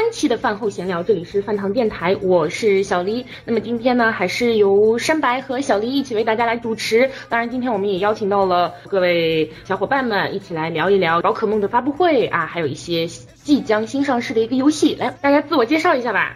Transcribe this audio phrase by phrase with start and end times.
[0.00, 3.26] 三期的饭后闲聊，这里是饭堂电台，我是小黎。
[3.44, 7.10] 那么今天呢，还是由山白和小黎一起为大家来主持。
[7.28, 14.94] 当然，今天我们也邀请到了各位小伙伴们一起来聊一聊宝可梦的发布会啊，还有一些即将新上市的一个游戏。
[14.94, 16.34] 来，大家自我介绍一下吧。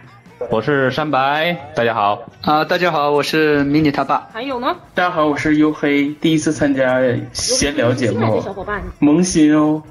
[0.51, 2.63] 我是山白，大家好啊！
[2.65, 4.29] 大家好，我是迷你他爸。
[4.31, 4.75] 还有呢？
[4.93, 7.01] 大家好，我是黝黑，第一次参加
[7.33, 8.39] 闲聊节目。
[8.41, 9.81] 小伙伴，萌新哦。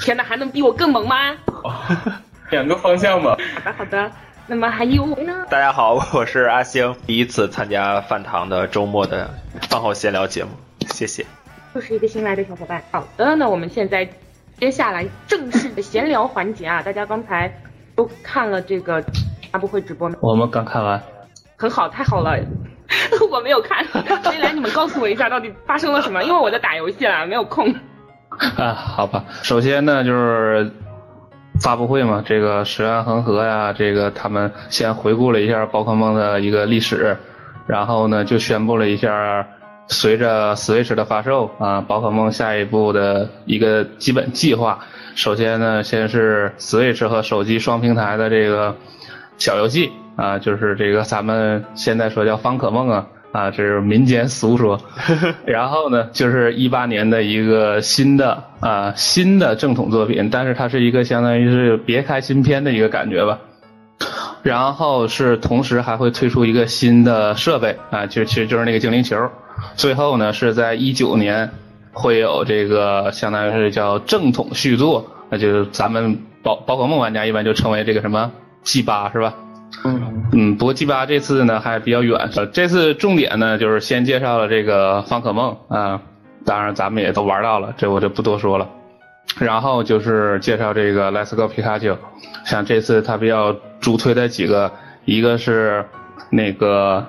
[0.00, 1.36] 天哪，还能比我更萌吗？
[2.50, 3.36] 两个方向嘛。
[3.54, 4.10] 好的，好的。
[4.46, 5.44] 那么还有呢？
[5.50, 9.28] 大家好，我是阿星，第一次参加饭堂的周末的
[9.68, 10.50] 饭后闲聊节目，
[10.88, 11.26] 谢谢。
[11.74, 12.82] 又是一个新来的小伙伴。
[12.90, 14.08] 好的，那我们现在
[14.58, 17.52] 接下来正式的闲聊环节啊， 大家刚才
[17.94, 19.04] 都看了这个
[19.52, 20.16] 发布会直播吗？
[20.22, 21.02] 我们刚看完。
[21.56, 22.38] 很好，太好了。
[23.30, 23.84] 我没有看，
[24.22, 27.74] 所以来你们告诉我一下到底发生了什么，因为我在打游戏啊，没有空。
[28.56, 30.72] 啊，好吧，首先呢就是
[31.60, 37.16] 发布会嘛，这个石原恒河呀，这个他们先回顾了一下宝可梦的一个历史，
[37.66, 39.46] 然后呢就宣布了一下，
[39.88, 44.78] 随着 Switch 的发售啊，宝可梦下一步的一个基本计划。
[45.14, 48.76] 首先呢，先是 Switch 和手机双平台的这个
[49.36, 53.06] 小游戏啊，就是这个咱们现在说叫方可梦啊。
[53.32, 54.80] 啊，这是民间俗说。
[55.44, 63.38] 然后呢，就是一八年的一个新的啊新的正统作品，但是它是一个相当于是别开新篇的一个感觉吧。
[64.42, 69.28] 然后是同时还会推出一个新的设备啊，就其实就是那个精灵球。
[69.74, 71.50] 最后呢，是在一九年
[71.92, 78.30] 会有这个相当于是叫正统续作，那就是咱们宝宝可梦玩家一般就称为这个什么
[78.62, 79.34] G 八是吧？
[79.84, 86.00] 嗯嗯，不过 G 八这次呢还比较远，这次重点呢就是先介绍了这个方可梦啊，
[86.44, 88.68] 当然咱们也都玩到了，这我就不多说了。
[89.38, 91.96] 然后就是介绍这个 Let's Go 皮卡丘，
[92.44, 94.72] 像这次他比较主推的几个，
[95.04, 95.84] 一个是
[96.30, 97.06] 那个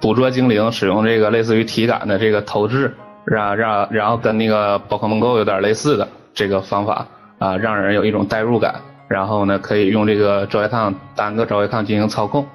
[0.00, 2.94] 捕捉精灵使用这个类似于体感的这个投掷，
[3.24, 7.06] 让让然后跟那个宝可梦 Go 有点类似的这个方法
[7.38, 8.74] 啊，让人有一种代入感。
[9.12, 12.46] 然后呢，可以用这个周围抗单个周围抗进行操控，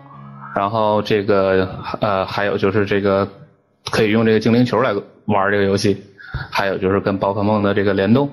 [0.56, 1.70] 然后这个
[2.02, 3.28] 呃还有就是这个
[3.92, 4.92] 可以用这个精灵球来
[5.26, 5.96] 玩这个游戏，
[6.50, 8.28] 还有就是跟宝可梦的这个联动，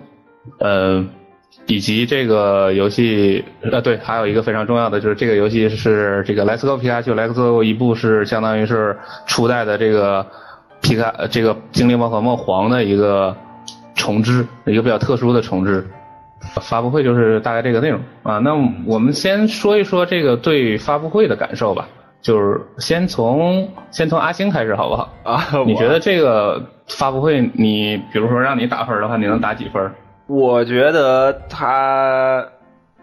[0.59, 1.05] 呃
[1.67, 8.97] 以及这个游戏呃对，还有一个非常重要的就是这个游戏是这个 Let's Go 皮卡丘 Let's Go 一部是相当于是
[9.27, 10.27] 初代的这个
[10.81, 13.37] 皮卡这个精灵宝可梦黄的一个
[13.95, 15.87] 重置，一个比较特殊的重置。
[16.61, 18.55] 发布会就是大概这个内容啊，那
[18.87, 21.89] 我们先说一说这个对发布会的感受吧，
[22.21, 25.09] 就是先从先从阿星开始好不好？
[25.25, 29.91] 啊，你觉得这个发布会，你比如说让你打分的话，你能打几分？
[30.27, 32.45] 我觉得他。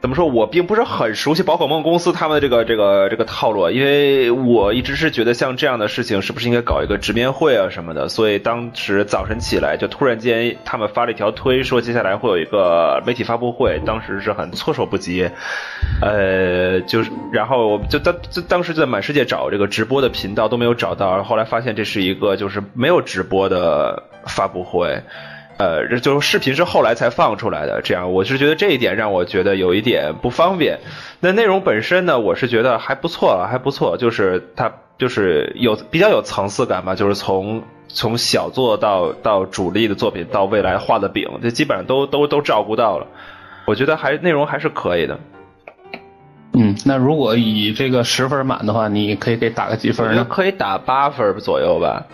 [0.02, 0.26] 怎么说？
[0.26, 8.10] 我并不是很熟悉宝可梦公司他们的这个这个这个套路，因为我一直是觉得像这样的事情是不是应该搞一个直面会啊什么的。
[8.10, 15.30] 所以当时早晨起来就突然间他们发了一条推，说接下来会有一个媒体发布会，当时是很措手不及。
[16.02, 25.00] 呃，就是然后我就当就当时就在满世界找这个直播的频道都没有找到，后来发现这是一个就是没有直播的发布会。
[25.62, 30.80] 呃，就是视频是后来才放出来的，这样我是觉得这一点让我觉得有一点不方便。
[31.20, 43.06] 那内容本身呢，我是觉得还不错了，还不错，就是它就是有比较有层次感吧，就是从从小作到到主力的作品到未来画的饼，这基本上都都都照顾到了。
[43.68, 45.20] 我觉得还内容还是可以的。
[46.54, 50.26] 嗯，那如果以这个十分满的话，你可以给打个几分呢？
[50.28, 52.08] 可以打八分左右吧。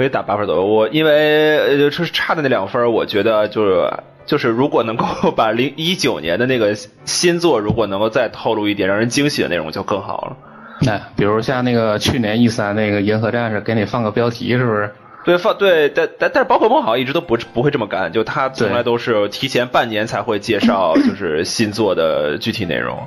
[0.00, 3.92] 可以打八分左右，我因为呃就是差的那两分，我觉得就是
[4.24, 5.04] 就是如果能够
[5.36, 6.74] 把零一九年的那个
[7.04, 10.36] 新作，如果能够再透露一点让人惊喜的内容就更好了。
[10.80, 14.90] 那比如像那个去年 E 三那个银河战士，给你放个标题是不是？
[15.22, 22.98] 对，放对，但但但是宝可梦好像一直都不不会这么干，就他从来都是提前半年才会介绍就是新作的具体内容。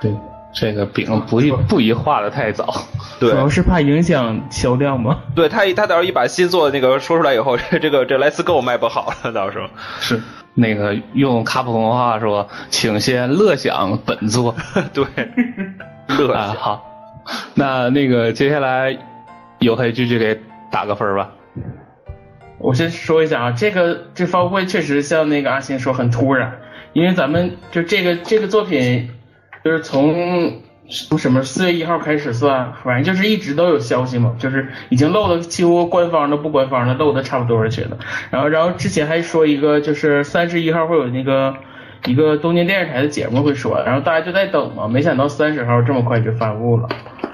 [0.00, 0.10] 对。
[0.60, 2.74] 这个饼不宜不宜画的太早，
[3.20, 5.20] 对主要是怕影响销量嘛？
[5.36, 9.68] 对他一他到时候一把新作那个说出来以后， 这个这莱斯购卖不好了，到时候
[10.00, 10.20] 是
[10.54, 14.56] 那个用卡普空话说，请先乐享本作，
[14.92, 15.04] 对，
[16.18, 16.84] 乐啊好，
[17.54, 18.98] 那那个接下来
[19.60, 20.40] 黝黑继续给
[20.72, 21.30] 打个分吧。
[22.58, 26.58] 我先说一下啊，这个这发布会确实像那个阿星说很突然，
[26.94, 29.10] 因为咱们就这个这个作品。
[29.64, 37.98] 就是从从什么四月一号开始算，反正就是一直都有消息嘛，就是已经漏的几乎官方的不官方的漏的差不多了，觉得。
[38.30, 41.54] 然后然后之前还说一个，就是三十一号会有那个
[42.06, 46.88] 一个东京电视台的节目会说，然后大家就在等嘛，没想到三十号这么快就发布了，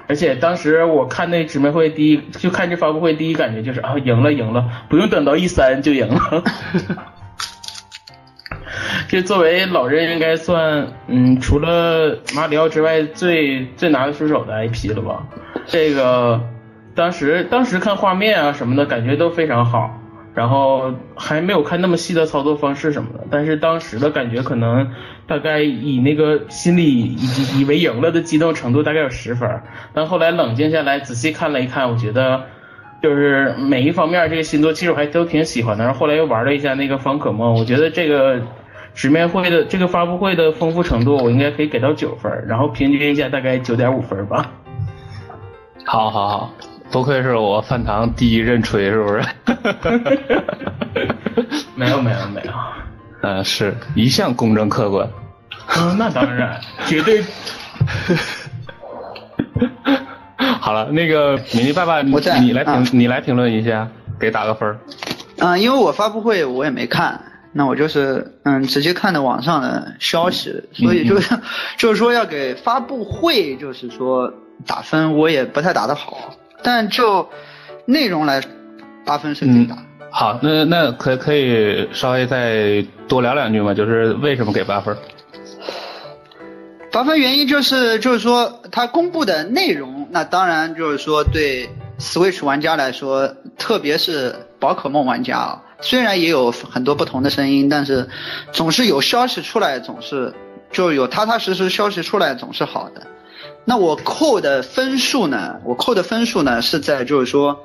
[0.08, 6.42] 而且当时我看那直面会第一，就看这发布会第一感觉就是啊赢了赢了，不用等到一三就赢了。
[9.14, 15.24] 这作为老任应该算嗯除了马里奥之外最最拿得出手的 IP 了吧？
[15.68, 16.40] 这个
[16.96, 20.00] 当时当时看画面啊什么的感觉都非常好。
[20.34, 24.90] 然后还没有看那么细的操作方式什么的，但是当时的感觉可能
[25.28, 29.48] 大概以那个心里以以为赢了的激动程度大概有十分，
[29.92, 32.46] 但后来冷静下来仔细看了一看，我觉得
[33.00, 35.84] 就是每一方面这个新作其实我还都挺喜欢的。
[35.84, 38.42] 然后后来又玩了一下那个方可梦，我觉得这个
[38.94, 44.50] 直面会的这个发布会的丰富程度我应该可以给到九分，然后平均一下大概九点五分吧。
[45.84, 46.54] 好好好。
[46.92, 49.22] 不愧是我饭堂第一任锤，是不是？
[51.74, 52.52] 没有没有没有，
[53.22, 55.08] 嗯，是一向公正客观。
[55.76, 57.24] 嗯，那当然，绝对。
[60.60, 63.88] 好了，那个米妮爸爸，你你来评，你来评论一下，
[64.20, 64.78] 给打个分。
[65.38, 67.20] 嗯，因为我发布会我也没看，
[67.56, 71.38] 那我就是嗯直接看的网上的消息，所以就是
[71.78, 74.32] 就是说要给发布会就是说
[74.66, 76.34] 打分，我也不太打得好。
[76.62, 77.28] 但就
[77.86, 78.42] 内容来，
[79.06, 79.78] 八分是最大。
[80.10, 83.72] 好，那那可可以稍微再多聊两句吗？
[83.72, 84.96] 就是为什么给八分？
[86.90, 91.68] 八分原因就是就是说它公布的内容，那当然就是说对
[91.98, 93.28] Switch 玩家来说，
[93.58, 98.08] 特别是宝可梦玩家啊，虽然也有很多不同的声音，但是
[98.52, 100.32] 总是有消息出来，总是
[100.70, 103.02] 就有踏踏实实消息出来，总是好的。
[103.64, 105.60] 那我扣的分数呢？
[105.64, 107.58] 我扣的分数呢是在就是说，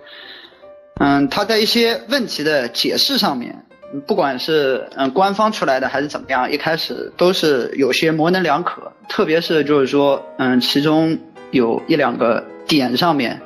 [0.99, 3.65] 嗯，他在一些问题的解释上面，
[4.05, 8.91] 不管是嗯官方出来的还是怎么样，一开始都是有些模棱两可。
[9.07, 11.17] 特别是就是说，嗯，其中
[11.51, 13.41] 有一两个点上面，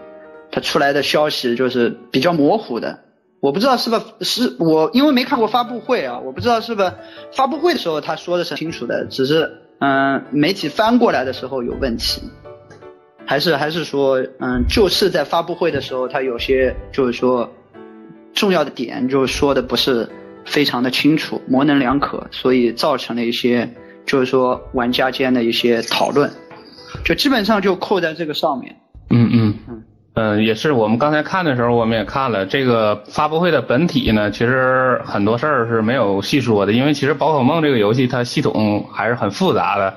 [0.52, 3.00] 他出来的消息就是比较模糊的。
[3.44, 6.94] 我不知道是不是我因为没看过发布会啊，我不知道是不是
[7.34, 12.22] 发布会的时候他说的是清楚的，只是嗯媒体翻过来的时候有问题。
[13.26, 17.52] 还是还是说，嗯，就是在发布会的时候，他有些就是说
[18.34, 20.08] 重要的点，就是说的不是
[20.46, 23.70] 非常的清楚，模棱两可，所以造成了一些
[24.06, 26.32] 就是说玩家间的一些讨论，
[27.04, 28.78] 就基本上就扣在这个上面。
[29.10, 29.84] 嗯嗯嗯
[30.16, 39.94] 嗯，也是我们刚才看的时候，我们也看了这个发布会的本体呢，其实很多事儿是没有细说的，因为其实宝可梦这个游戏它系统还是很复杂的。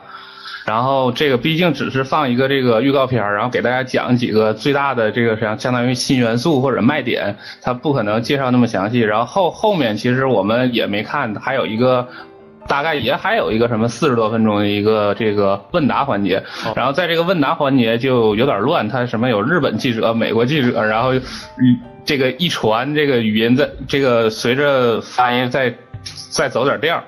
[0.65, 9.01] 然后这个毕竟只是放一个这个预告片儿然后给大家讲几个最大的这个相相当于新元素或者卖点，它不可能介绍那么详细。
[9.01, 12.09] 然后后后面其实我们也没看，还有一个
[12.69, 16.43] 大概也还有一个什么四十多分钟的一个这个问答环节。
[16.75, 21.21] 然后在这个问答环节就有点乱，他什么有日本记者、美国记者，然后语
[22.05, 25.75] 这个一传这个语音在这个随着发音再
[26.31, 27.03] 再走点调。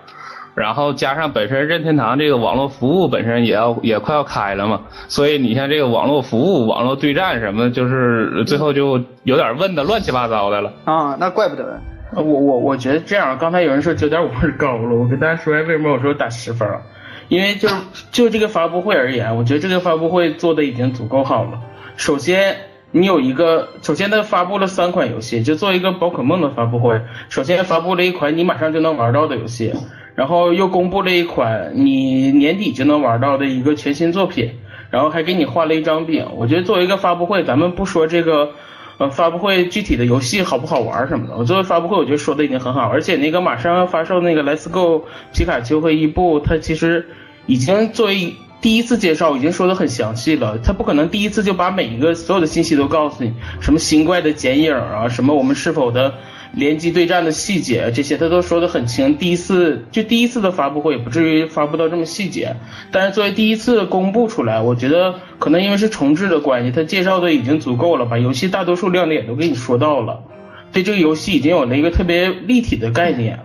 [0.54, 10.72] 然后加上本身任天堂这个网络服务本身也要也快要开了嘛，所以你像这个网络服务、网络对战什么，就是最后就有点问的乱七八糟的了。
[10.84, 11.80] 啊，那怪不得。
[12.14, 16.80] 我我我觉得这样，刚才有人说九点五分高了，我跟大家说一下为什么我说打十分啊？
[17.28, 17.68] 因为就
[18.10, 21.60] 就这个发布会而言，我觉得这个发布会做的已经足够好了。
[21.96, 22.56] 首先，
[22.90, 29.74] 你有一个，首先它发布了三款游戏，就做一个宝可梦的发布会，首先发布了一款你马上就能玩到的游戏。
[30.14, 34.50] 然后又公布了一款你年底就能玩到的一个全新作品，
[34.90, 36.26] 然后还给你画了一张饼。
[36.34, 38.50] 我觉得作为一个发布会，咱们不说这个，
[38.98, 42.82] 呃，发布会具体的游戏好不好玩什么的，我作为发布会，我觉得说的已经很好。
[42.82, 47.06] 而且那个马上要发售那个 Let's Go 皮卡丘和伊布，它其实
[47.46, 50.58] 已经作为第一次介绍，已经说的很详细了。
[50.58, 56.14] 它不可能第一次就把每一个所有的信息都告诉你，什么新怪的剪影啊，什么我们是否的。
[56.52, 59.16] 联机对战的细节，这些他都说得很清。
[59.16, 62.56] 第一次就第一次的发布会也不至于发布到这么细节，
[62.90, 70.24] 但是作为第一次公布出来，我觉得可能因为是重置的关系，他介绍的已经足够了，把游戏大多数亮点都给你说到了，
[70.72, 73.40] 对这个游戏已经有了一个特别立体的概念。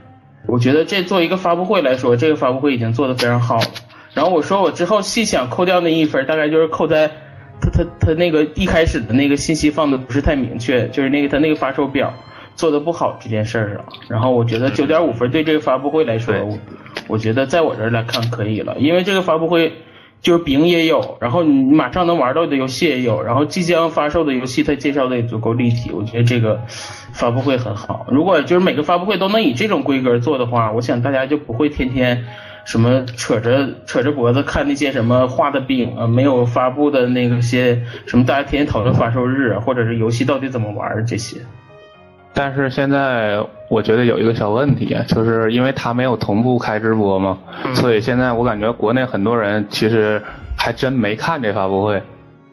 [0.45, 3.65] 我觉得这做一个发布会来说，这个发布会已经做得非常好了。
[4.13, 7.09] 然后我说我之后细想扣掉那一分，大概就是扣在
[7.61, 12.13] 他他他那个一开始的那个信息放的不是太明确，就是那个他那个发售表。
[12.55, 16.57] 做的不好这件事儿上，然后我觉得九点五分对这个发布会来说，我
[17.07, 19.73] 我觉得在我这儿来看可以了，因为这个发布会
[20.21, 26.61] 就是饼也有，然后你马上能玩到的游戏也有，然后即将发售的游戏它介绍的也足够立体，我觉得这个
[27.11, 28.05] 发布会很好。
[28.09, 32.23] 如果就是每个发布会都能以这种规格做的话，我想大家就不会天天
[32.63, 41.41] 什么扯着扯着脖子看那些什么画的饼啊，没有发布的那个些什么大家天天讨论发售日啊，或者是游戏到底怎么玩儿这些。
[42.33, 47.37] 但是现在我觉得有一个小问题，就是因为它没有同步开直播嘛，
[47.75, 50.21] 所以现在我感觉国内很多人其实
[50.57, 52.01] 还真没看这发布会，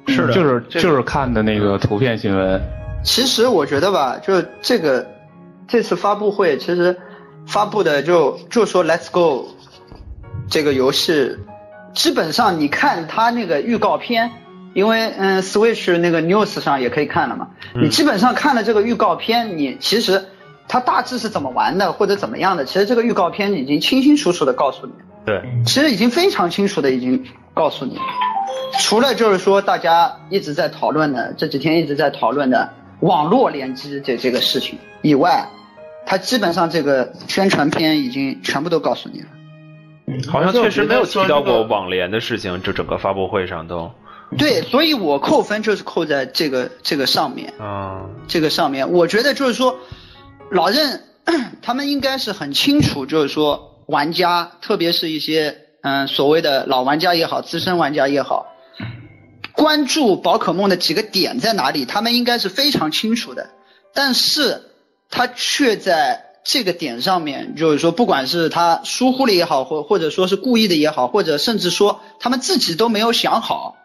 [0.07, 0.35] 是的。
[0.35, 2.61] 就是就是看的那个图片新闻。
[3.03, 5.07] 其实我觉得吧，就这个
[5.67, 6.95] 这次发布会，其实
[7.47, 9.49] 发布的就就说 Let's Go
[10.51, 11.39] 这个游戏，
[11.95, 14.31] 基本上你看它那个预告片，
[14.73, 20.25] 因为嗯 Switch 那个 News 上也可以看了嘛，你基本上看了这个预告片，你其实
[20.69, 24.93] 它大致是怎么玩的或者怎么样的，其实这个预告片已经清清楚楚的告诉你。
[25.27, 28.03] 对，其实已经非常清楚的已经告诉你了，
[28.81, 35.49] 除了就是说大家一直在讨论的这几天一直在讨论的网络联机这这个事情以外，
[36.07, 39.27] 它基本上这个宣传片已经全部都告诉你了。
[40.29, 41.69] 好像确实没有提到过网。
[41.83, 43.93] 网联的事情，就整个发布会上都，
[44.39, 49.77] 对，所以我扣分就是扣在这个这个上面，啊，这个上面，我觉得就是说，
[50.51, 51.03] 老任
[51.63, 58.47] 他们应该是很清楚，就是说玩家，特别是一些嗯所谓的老玩家也好，资深玩家也好，
[59.53, 63.51] 关注宝可梦的几个点在哪里，他们应该是非常清楚的，
[63.93, 64.63] 但是
[65.11, 73.77] 他却在这个点上面，就是说，不管是他疏忽了也好，或或者说是故意的也好，或者甚至说他们自己都没有想好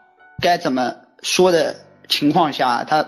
[0.41, 1.75] 该怎么说的
[2.07, 3.05] 情况下，他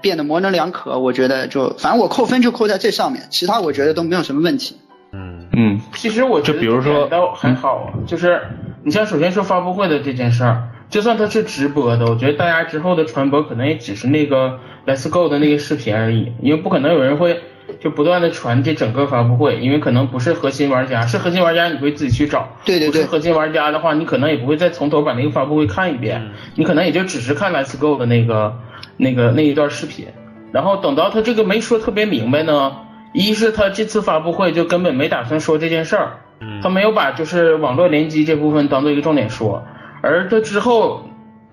[0.00, 0.98] 变得模棱两可。
[0.98, 4.76] 我觉得就反正我扣分就扣在这上面，其他我觉得都没有什么问题。
[5.12, 8.42] 嗯，嗯，其实我觉得就比如说这点倒还好啊，就是
[8.84, 17.40] 你像首先说发布会的这件事儿，就算它是直播的，我觉得大家之后的传播可能也只是那个 Let's Go 的那个视频而已，因为不可能有人会
[17.80, 28.56] 就不断的传这整个发布会，因为可能不是核心玩家，是核心玩家你会自己去找，对对对不是核心玩家的话，你可能也不会再从头把那个发布会看一遍，嗯你可能也就只是看 Let's Go 的那个
[28.96, 30.06] 那个那一段视频，
[30.52, 32.76] 然后等到他这个没说特别明白呢，
[33.12, 39.64] 一是他这次发布会就根本没打算说这件事儿，嗯他没有把就是网络联机这部分当做一个重点说，
[40.02, 41.07] 而他之后。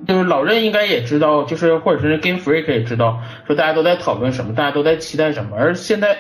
[0.08, 5.56] 就是老任应该也知道，就是或者是 Game Freak 也知道，说大家都在讨论什么，大家都在期待什么。
[5.58, 6.18] 而现在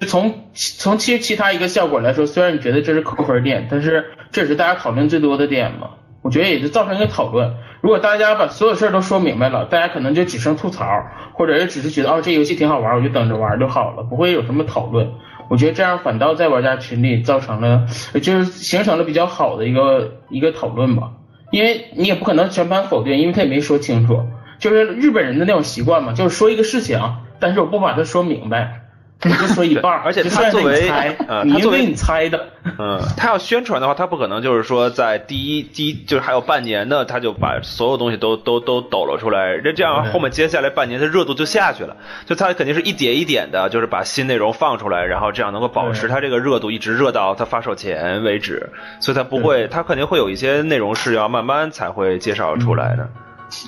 [0.00, 5.90] 从从其实其他一个效果来说，虽然你觉得这是扣分点，但是这也是大家讨论最多的点嘛。
[6.22, 7.54] 我觉得也就造成一个讨论。
[7.82, 10.86] 如果大家把所有事儿都说明白了，大家可能就只剩吐槽，
[11.34, 15.12] 或者是只是觉得哦这游戏挺好玩，我就等着玩就好了，不会有什么讨论。
[15.50, 17.86] 我觉得这样反倒在玩家群里造成了，
[18.22, 21.10] 就是形成了比较好的一个一个讨论吧。
[21.54, 24.26] 因为你也不可能全盘否定，因为他也没说清楚。
[24.58, 26.98] 就是日本人的那种习惯嘛，就是说一个事情，
[27.38, 28.83] 但是我不把它说明白，
[29.24, 30.88] 我就说一半，而且他作为
[31.26, 41.96] 呃他作为你猜的，嗯， 他要宣传的话，他不可能就是说在第一第一就是还有半年呢，他就把所有东西都都都抖了出来，那这样后面接下来半年，的热度就下去了。
[42.26, 48.70] 就他肯定是一点一点的，就是把新内容放出来，然后这样能够保持对它这个热度一直热到他发售前为止。
[49.00, 53.08] 所以他不会，他肯定会有一些内容是要慢慢才会介绍出来的。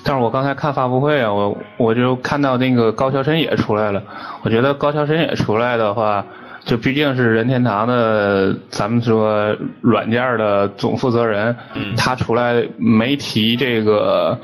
[0.04, 4.02] 但是我刚才看发布会啊，我我就看到那个高桥伸也出来了。
[4.42, 6.24] 我觉得高桥伸也出来的话，
[6.64, 14.38] 就毕竟是任天堂的，咱们说软件的总负责人，嗯他出来没提这个。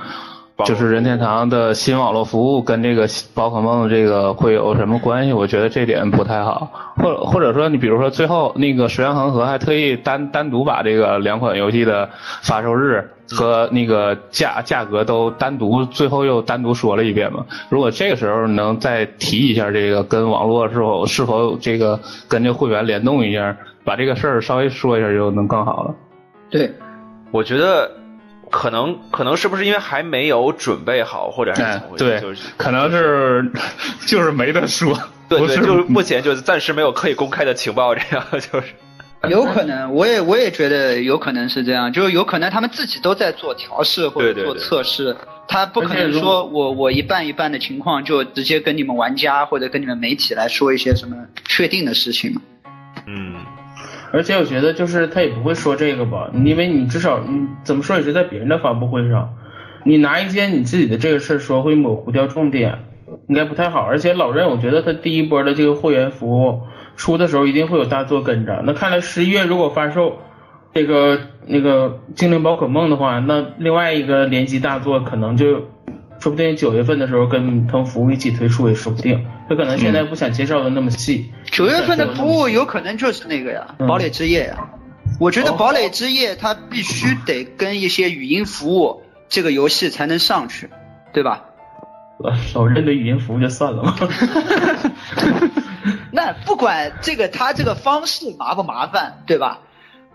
[0.64, 5.32] 就是任天堂的新网络服务跟这个宝可梦这个会有什么关系？
[5.32, 12.08] 我觉得这点不太好，或者或者说你比如说最后那个水原恒河还特意单单独把这个两款游戏的
[12.42, 17.44] 发售日和那个价价格都单独最后又单独说了一遍嘛。
[17.68, 25.94] 如果这个时候能再提一下这个跟网络是否是否这个跟这会员联动一下，把这个事儿稍微说一下就能更好了。
[26.50, 26.70] 对，
[27.30, 27.90] 我觉得
[28.52, 32.04] 可能可能是不是因为还没有准备好，或者是哎怎么回事？
[32.04, 33.50] 对就是，可能是
[34.06, 34.96] 就是没得说，
[35.28, 38.66] 对对，就是目前就是暂时没有可以公开的情报，这样 就是。
[39.30, 45.16] 有可能，我也我也觉得有可能是这样，就是有可能他们自己都在做调试或者做对对对测试，
[45.46, 51.16] 他不可能说我我一半一半的情况就直接跟你们玩家或者跟你们媒体来说一些什么
[51.46, 52.42] 确定的事情嘛。
[53.06, 53.36] 嗯，
[54.12, 59.34] 而且我觉得就是他也不会说这个吧，因为你至少你怎么说也是在别人的发布会上，
[59.84, 62.78] 你拿一件你自己的这个事儿说会模糊掉重点，
[63.28, 63.80] 应该不太好。
[63.80, 66.60] 而且老任我觉得他第一波的这个会员服务
[66.96, 70.18] 出的时候一定会有大作跟着，那看来十一月如果发售
[70.74, 75.62] 这个那个精灵宝可梦的话，那另外一个联机大作可能就。
[76.20, 81.30] 说不定九月份的时候跟腾服务一起推出也说不定，他可能现在不想介绍的那么细。
[81.50, 84.56] 九月份的服务有可能就是那个呀，嗯堡垒之夜呀。
[85.20, 90.70] 我觉得哦《堡垒之夜》它必须得跟一些语音服务这个游戏才能上去，
[91.12, 91.44] 对吧？
[92.54, 93.94] 老认的语音服务就算了嘛。
[96.10, 99.58] 那不管这个它这个方式麻不麻烦，对吧？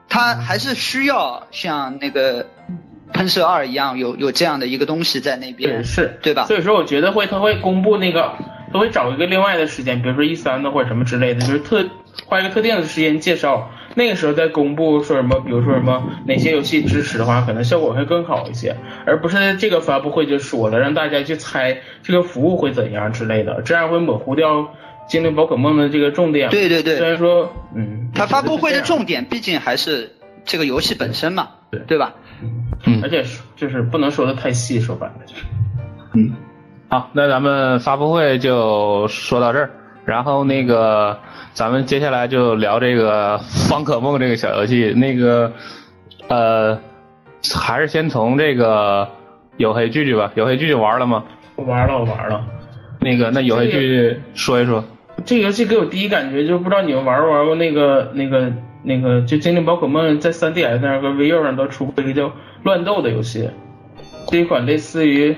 [0.09, 2.47] 它还是需要像那个
[3.13, 8.33] 喷射二一样有有这样的一个东西在那边，对，是，对吧所以说我觉得会，他会公布那个，
[8.71, 11.85] 他会找一个另外的时间，比如说一三的或者什么之类的，就是特
[12.25, 24.73] 花一个特定的时间介绍，那个时候再公布说什么，比如说什么哪些游戏支持的话，可能效果会更好一些，而不是这个发布会就说了，让大家去猜这个服务会怎样之类的，这样会模糊掉
[25.07, 26.49] 精灵宝可梦的这个重点。
[26.49, 26.97] 对对对。
[26.97, 30.11] 虽然说，嗯，它发布会的重点毕竟还是
[30.43, 31.79] 这个游戏本身嘛，对。
[31.87, 32.13] 对吧？
[32.85, 35.41] 嗯而且就是不能说的太细，说白了就是。
[36.13, 36.33] 嗯，
[36.89, 39.69] 好，那咱们发布会就说到这儿，
[40.05, 41.19] 然后那个
[41.51, 45.51] 咱们接下来就聊这个方可梦这个小游戏，那个
[46.29, 46.79] 呃，
[47.53, 49.09] 还是先从这个
[49.57, 51.25] 有黑聚聚吧，有黑聚聚玩了吗？
[51.57, 52.45] 我玩了，我玩了。
[53.01, 54.83] 那个那有黑聚聚说一说。
[55.25, 58.53] 这个游戏给我第一感觉就不知道你们玩没玩过那个那个
[58.83, 62.31] 那个就精灵宝可梦在 3DS 上和 VU 上都出过一个叫
[62.63, 63.49] 乱斗的游戏，
[64.31, 65.35] 是一款类似于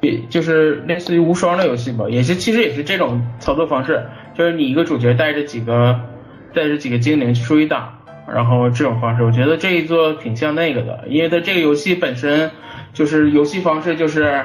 [0.00, 4.04] 也就是类似于无双的游戏吧，也是其实也是这种操作方式，
[4.34, 6.00] 就是你一个主角带着几个
[6.54, 7.98] 带着几个精灵出去打，
[8.32, 12.50] 然后这种方式，我觉得这一座挺像那个的，因为它这个游戏本身
[12.92, 14.44] 就是游戏方式就是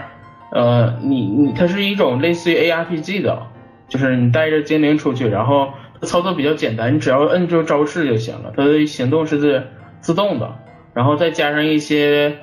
[0.51, 3.47] 呃你你它是一种类似于 ARPG 的。
[3.87, 5.71] 就是你带着精灵出去，然后
[6.01, 9.63] 操作比较简单，你只要摁住招式就行了，它的行动是自
[9.99, 10.55] 自动的，
[10.95, 12.35] 然后再加上一些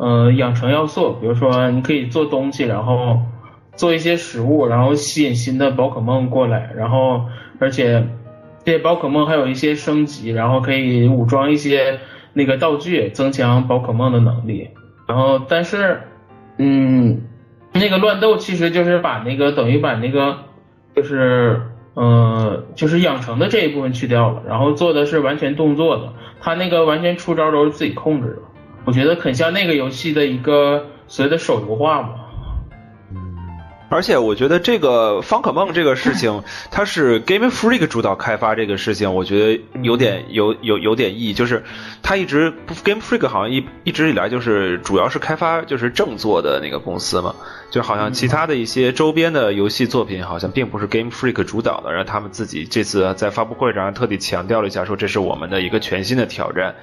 [0.00, 3.20] 呃养成要素，比如说你可以做东西，然后
[3.76, 7.26] 做一些食物，然后吸引新的宝可梦过来，然后
[7.58, 8.08] 而且
[8.64, 11.98] 这些宝可梦还有一些升级，然后可以武装一些
[12.32, 14.70] 那个道具，增强宝可梦的能力，
[15.06, 16.00] 然后但是
[16.56, 17.20] 嗯
[17.72, 20.38] 那个乱斗其实就是把那个等于把那个
[20.96, 21.60] 就是
[21.94, 28.42] 呃，就是养成的这一部分去掉了，然后做的是完全动作的，他那个完全出招都是自己控制的，
[28.84, 32.19] 我觉得很像那个游戏的一个所谓的手游化嘛。
[33.90, 41.64] 而且我觉得这个方可梦这个事情， 它是 Game Freak 主导开发这个事情，我觉得有点有有有点意义，就是
[42.00, 42.52] 它一直
[42.84, 47.34] Game Freak 好像一一直以来就是主要是开发就是正作的那个公司嘛，
[47.72, 56.76] 就好像其他的一些周边的游戏作品好像并不是 Game Freak 主导的，然后他们自己这次在发布会上特地强调了一下，说这是我们的一个全新的挑战。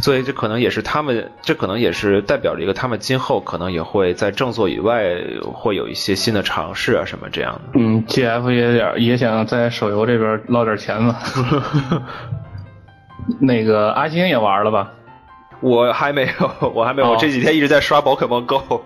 [0.00, 7.60] 所以这可能也是他们，这可能也是代表着一个他们今后可能也会在正作以外会有一些新的尝试啊什么这样的。
[7.74, 11.16] 嗯，GF 也点也想在手游这边捞点钱嘛。
[13.40, 14.90] 那个阿星也玩了吧？
[15.60, 18.82] 我还没有，我还没有，我这几天一直在刷宝可梦 Go。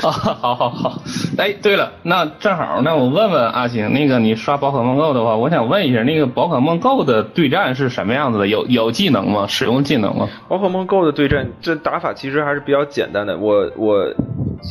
[0.06, 1.02] 啊，好好好。
[1.36, 8.46] 哎，对了，那正好，那我问问阿星，那个你刷宝可梦 Go 的话，我想问一下，那个宝可梦 Go 的对战是什么样子的？
[8.48, 9.46] 有有技能吗？
[9.46, 10.28] 使用技能吗？
[10.48, 13.36] 宝可梦 Go 的对战，这打法其实还是比较简单的。
[13.36, 14.06] 我我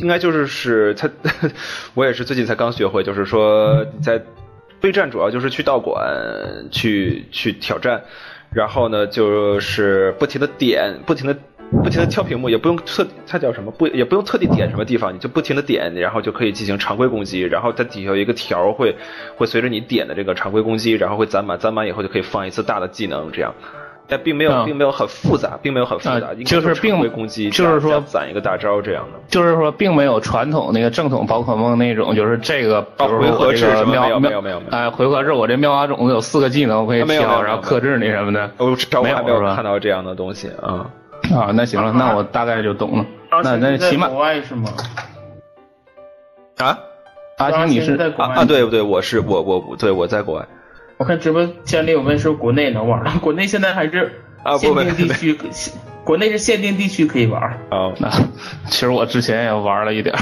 [0.01, 1.09] 应该就是是它，
[1.93, 4.21] 我也是最近才刚学会，就是说在
[4.81, 6.07] 对战主要就是去道馆
[6.71, 8.01] 去去挑战，
[8.51, 11.37] 然后呢就是不停的点，不停的。
[11.71, 13.71] 不停的跳屏幕，也不用特，它叫什么？
[13.71, 17.41] 不，也不用特地点什么地方，你就不停的点，然后就可以进行常规攻击。
[17.41, 18.95] 然后它底下有一个条会
[19.35, 23.53] 会随着你点的这个常规攻击，然后会攒满，攒满以后就可以放一次大的技能，这样。
[24.11, 29.19] 但并没有，嗯并没有很复杂，并没有很复杂，啊应该就是并常规攻击，就是说攒一个大招这样的。
[29.27, 38.49] 就是说，并没有传统那个正统宝可梦那种，就是这个，比如说我这个没有没有没有没有哎，回合制我这妙蛙种子有四个技能可以挑，没有没有没有然后克制你什么的。
[38.57, 40.89] 我至少我还没有看到这样的东西啊。
[41.33, 43.05] 啊，那行了，那我大概就懂了。
[43.43, 44.69] 那那起码在国外是吗？
[46.57, 46.77] 啊
[47.37, 48.45] 阿星你是在国外啊啊！
[48.45, 50.45] 对对，我是我我对我在国外
[50.97, 54.11] 我看直播间里有问说国内能玩了，国内现在还是
[54.43, 55.37] 啊限定地区，
[56.03, 57.41] 国内是限定地区可以玩。
[57.41, 57.93] 啊。
[57.99, 58.09] 那
[58.65, 60.19] 其实我之前也玩了一点儿，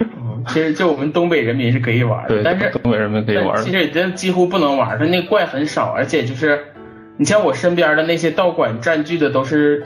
[0.00, 6.66] 嗯，其实就我们东北人民是可以玩的，但是东北人民可以玩其实也真几乎不能玩，它那怪很少，而且就是
[7.16, 9.84] 你像我身边的那些道馆占据的都是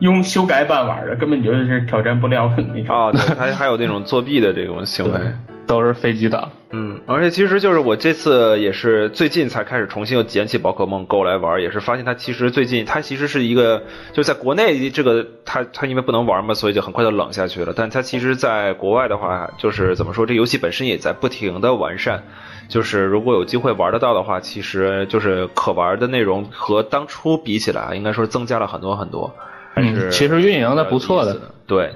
[0.00, 2.96] 用修改版玩的，根本就是挑战不了你那种。
[2.96, 5.20] 啊，对，还还有那种作弊的这种行为。
[5.64, 6.50] 都是飞机党。
[6.70, 17.72] 嗯，而且其实就是我这次也是最近才开始重新又捡起宝可梦 Go 来玩，也是发现它其实最近它其实是一个就在国内这个它它因为不能玩嘛，所以就很快就冷下去了。
[17.74, 22.24] 但它其实在国外的话，就是怎么说，这游戏本身也在不停的完善。
[22.68, 29.32] 就是如果有机会玩得到的话，其实就是可玩的内容和当初比起来，应该说增加了很多很多。
[29.74, 31.90] 还是嗯其实运营的不错的对，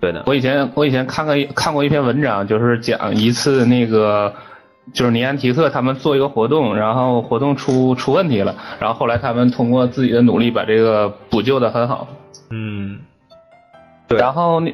[0.00, 0.22] 对的。
[0.26, 4.32] 我以前我以前看过一看过一篇文章，就是讲一次那个
[4.92, 12.06] 就是尼安提克他们做一个活动，然后活动出出问题了，然后后来他们通过自己的努力把这个补救的很好。
[12.50, 13.00] 嗯，
[14.06, 14.72] 对然后那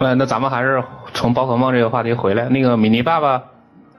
[0.00, 0.82] 呃那咱们还是
[1.14, 3.44] 从宝可梦这个话题回来，那个米妮爸爸，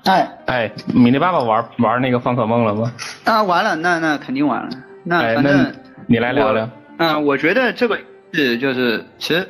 [0.04, 2.92] 哎，哎，米妮爸爸玩玩那个方可梦了吗？
[3.24, 4.70] 啊，完了，那那肯定完了。
[5.06, 5.74] 那哎，那反正
[6.08, 6.70] 你来聊聊。
[6.98, 8.00] 嗯、我觉得这个
[8.32, 9.48] 是就是其实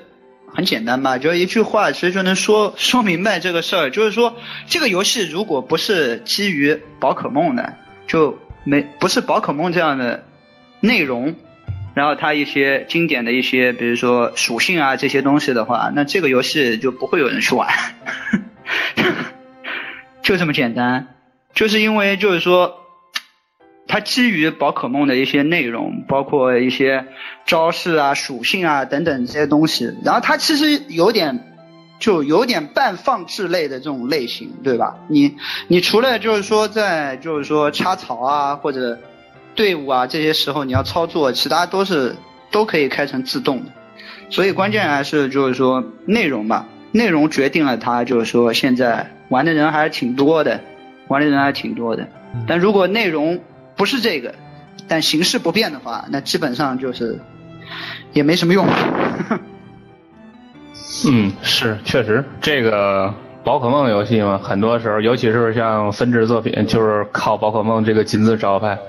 [0.48, 3.90] 很简单吧，就一句话其实就能说说明白这个事儿。
[3.90, 4.36] 就是说，
[4.68, 7.74] 这个游戏如果不是基于宝可梦的，
[8.08, 10.24] 就没不是宝可梦这样的
[10.80, 11.36] 内容，
[11.94, 17.68] 然后它一些经典的一些，比如说属性啊这些东西的话，那这个游戏就不会有人去玩，
[20.22, 21.08] 就这么简单。
[21.54, 22.83] 就是因为就是说，
[23.88, 27.06] 它基于宝可梦的一些内容，包括一些
[27.46, 31.50] 招式啊、属性啊等等这些东西，然后它其实有点。
[32.00, 34.98] 就有点半放置类的这种类型，对吧？
[35.08, 35.38] 你
[35.70, 39.00] 你除了就是说在就是说插槽啊或者
[39.56, 42.14] 队伍啊这些时候你要操作，其他都是
[42.52, 43.72] 都可以开成自动的。
[44.30, 50.60] 所以关键还是就是说内容吧，内容决定了它就是说现在玩的人还是挺多的，
[51.08, 52.06] 玩的人还是挺多的。
[52.46, 53.40] 但如果内容
[53.84, 54.34] 不是这个，
[54.88, 57.20] 但形式不变的话，那基本上就是
[58.14, 58.66] 也没什么用。
[61.06, 68.80] 嗯，是确实这个宝可梦游戏嘛，很多时候，尤其是像分支作品，就是靠宝可梦这个金字招牌。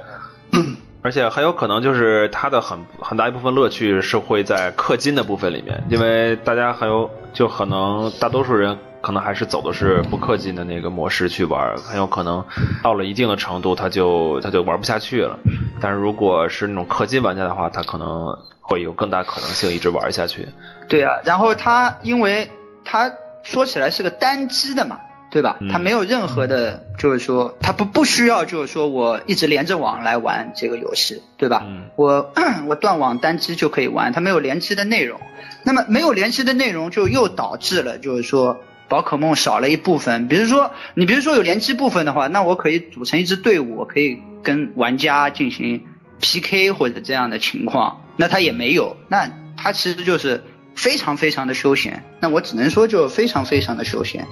[1.03, 12.43] 而且很有可能就是它的很很大一部分乐趣是会在氪金的部分里面，因为大家很有就可能大多数人可能还是走的是不氪金的那个模式去玩，很有可能
[12.83, 15.39] 到了一定的程度他就他就玩不下去了。
[15.79, 20.49] 但是如果是那种氪金玩家的话，他可能会有更大可能性一直玩下去。
[20.89, 22.51] 对啊，然后他因为
[22.83, 23.13] 他
[23.43, 24.99] 说起来是个单机的嘛，
[25.31, 25.59] 对吧？
[25.61, 31.63] 嗯它没有任何的，就是说他不不需要，就是说我一直连着网来玩这个游戏，对吧？
[31.67, 32.33] 嗯我
[32.67, 35.21] 我断网单机就可以玩，它没有联机的内容。
[35.67, 40.29] 那么没有联机的内容，就又导致了就是说宝可梦少了一部分。
[40.29, 45.85] 比如说你比如说有联机部分的话，那我可以组成一支队伍，我可以跟玩家进行
[46.21, 48.03] PK 或者这样的情况。
[48.17, 50.43] 那他也没有，那他其实就是
[50.75, 52.05] 非常非常的休闲。
[52.21, 54.25] 那我只能说就非常非常的休闲。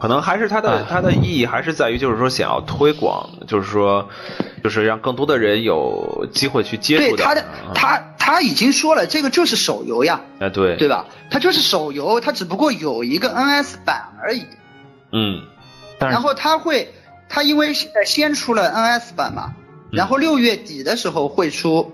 [0.00, 4.08] 可能还是它的啊它的意义还是在于，就是说想要推广，就是说，
[4.62, 11.06] 就是让更多的人有机会去接触到对他的它他他已经说了，这个就是手游呀，啊对对吧？
[11.30, 14.46] 它就是手游，它只不过有一个 NS 版而已。
[15.10, 15.42] 嗯
[15.98, 16.92] 但然后它会，
[17.28, 19.54] 它因为现在先出了 NS 版嘛，
[19.90, 21.90] 然后六月底的时候会出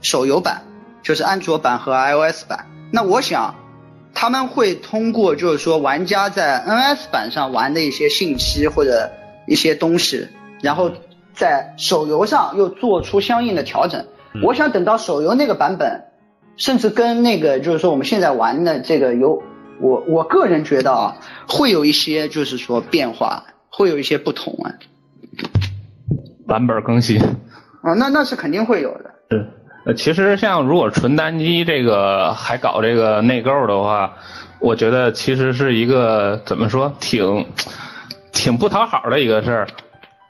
[0.00, 0.62] 手游版，
[1.02, 2.66] 就是安卓版和 iOS 版。
[2.90, 3.54] 那我想
[4.14, 9.10] 他们会通过就是说玩家在 NS 版上玩的一些信息或者
[9.46, 10.28] 一些东西，
[10.60, 10.90] 然后
[11.34, 14.04] 在手游上又做出相应的调整。
[14.42, 16.04] 我想等到手游那个版本，
[16.56, 19.42] 甚至跟那个就是说我们现在玩的这个游，
[19.80, 21.16] 我我个人觉得啊，
[21.48, 24.72] 会有一些就是说变化，会有一些不同啊。
[26.46, 27.20] 版本更新。
[27.20, 29.10] 啊，那那是肯定会有的。
[29.30, 29.46] 是，
[29.84, 34.14] 呃，其实像如果纯单机这个还搞这个内购的话，
[34.60, 37.46] 我觉得其实是一个怎么说，挺
[38.32, 39.68] 挺不讨好的一个事儿。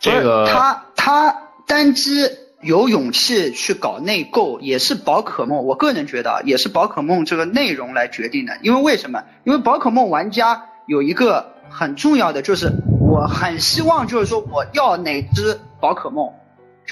[0.01, 1.37] 这个他他
[1.67, 2.29] 单机
[2.62, 8.57] 有勇气去搞内购，也是宝可梦，我个人觉得也是宝可梦这个内容来决定的。
[8.62, 9.23] 因为为什么？
[9.45, 16.33] 因为宝可梦玩家有一个很重要的，就是我很希望，就是说我要哪只宝可梦，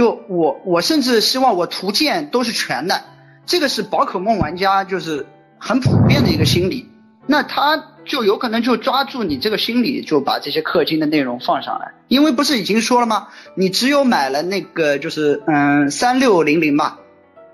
[0.00, 3.02] 就我我甚至希望我图鉴都是全的，
[3.44, 5.26] 这个是宝可梦玩家就是
[5.58, 6.88] 很普遍的一个心理。
[7.26, 13.28] 那他就有可能就抓住你这个心理，就把这些氪金的内容放上来，因为不是已经说了吗？
[13.54, 17.00] 你只有买了那个就是嗯三六零零吧，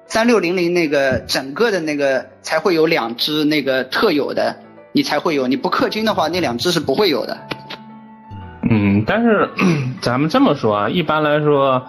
[0.06, 4.54] 三六零零那个整个的那个才会有两只那个特有的，
[4.92, 7.36] 你才会有，你不氪金的话，那两只是不会有的。
[8.70, 9.50] 嗯，但是
[10.00, 11.84] 咱们这么说啊，一般来说，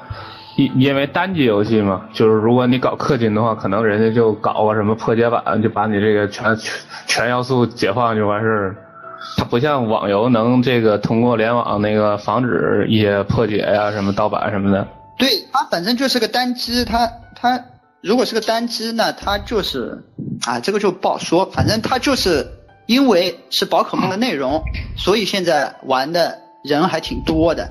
[0.58, 6.74] 因因为单机游戏嘛，就是如果你搞氪金的话，可能人家就搞个什么破解版，就把你这个全全
[7.06, 8.76] 全要素解放就完事儿。
[9.38, 14.88] 它不像网游能这个通过联网那个防止一些破解呀、什么盗版什么的。
[15.20, 17.63] 对，它反正就是个单机，它它
[18.02, 20.04] 如果是个单机呢，它就是
[20.48, 22.48] 啊，这个就不好说，反正它就是
[22.88, 24.63] 因为是宝可梦的内容，
[24.98, 27.70] 所以现在玩的人还挺多的。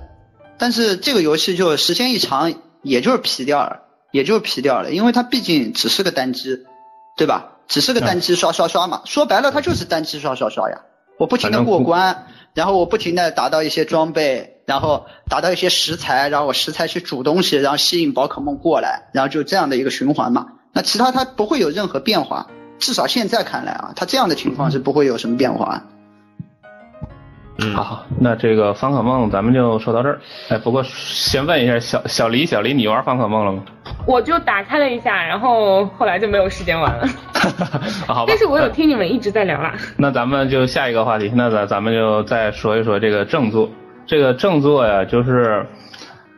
[0.58, 2.52] 但是这个游戏就时间一长，
[2.86, 6.64] 也就是皮掉了，也就是皮掉了，因为它毕竟只是个单机，
[7.16, 7.52] 对吧？
[7.68, 10.82] 只是个单机刷刷刷嘛，说白了它就是单机刷刷刷呀。
[11.18, 20.46] 我不停的过关，然后我不停的打到一些装备，然后打到一些食材，然后我食材去煮东西，然后吸引宝可梦过来，然后就这样的一个循环嘛。
[20.72, 25.82] 那其他它不会有任何变化，至少现在看来啊，它这样的情况是不会有什么变化。
[25.84, 25.95] 嗯，
[27.74, 30.20] 好，那这个方可梦咱们就说到这儿。
[30.50, 33.62] 哎，不过先问一下小小黎，小黎你玩方可梦了吗？
[34.06, 37.08] 我就打开了一下，然后后来就没有时间玩了。
[38.06, 38.24] 好吧。
[38.28, 39.72] 但是我有听你们一直在聊啦。
[39.96, 43.70] 那咱们就下一个话题，那咱咱们就再说一说这个正作。
[44.06, 45.66] 这个正作呀，就是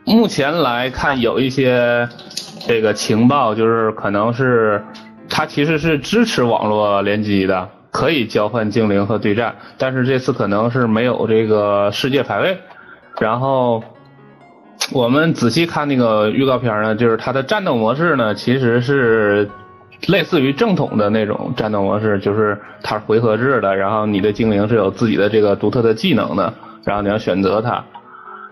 [0.04, 2.08] 目前来看有一些
[2.66, 4.82] 这个情报，就是可能是
[5.28, 7.68] 它其实是支持网络联机的。
[7.90, 12.58] 可以交换精灵和对战，但是这次可能是没有这个世界排位。
[13.18, 13.82] 然后
[14.92, 19.48] 我们仔细看那个预告片呢，就是它的战斗模式呢，其实是
[20.06, 27.84] 类似于正统的那种战斗模式，就是它是回合制的，然后你的精灵是有自己的这个独特的技能的，然后你要选择它。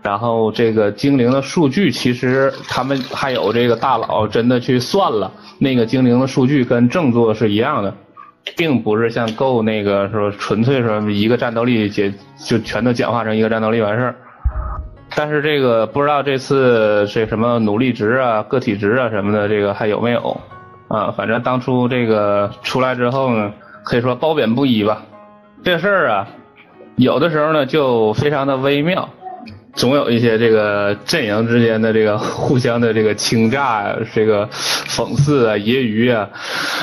[0.03, 7.92] 然后这个精灵的数据，其实他们还有这个大佬真的去算了，那个精灵的数据跟正作是一样的。
[8.54, 14.14] 并不是像 Go 那个说纯粹说一个战斗力简就全都简化成一个战斗力完事儿，
[15.14, 20.40] 但是这个不知道这次这什么努力值啊、个体值啊什么的，这个还有没有
[20.88, 21.11] 啊？
[21.11, 23.52] 反正当初这个出来之后呢，
[23.85, 25.02] 可以说褒贬不一吧。
[25.64, 26.28] 这事儿啊，
[26.96, 29.09] 有的时候呢就非常的微妙。
[29.76, 36.30] 总有一些这个阵营之间的这个互相的这个倾轧啊，这个讽刺啊、揶揄啊，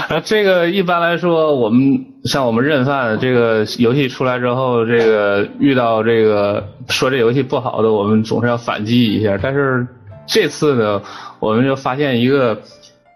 [0.08, 9.40] 啊，这个一般来说，我们像我们认饭，这个游戏出来之后，这个遇到这个说这游戏不好的，我们总是要反击一下。
[9.42, 9.88] 但是
[10.28, 11.02] 这次呢，
[11.40, 12.62] 我们就发现一个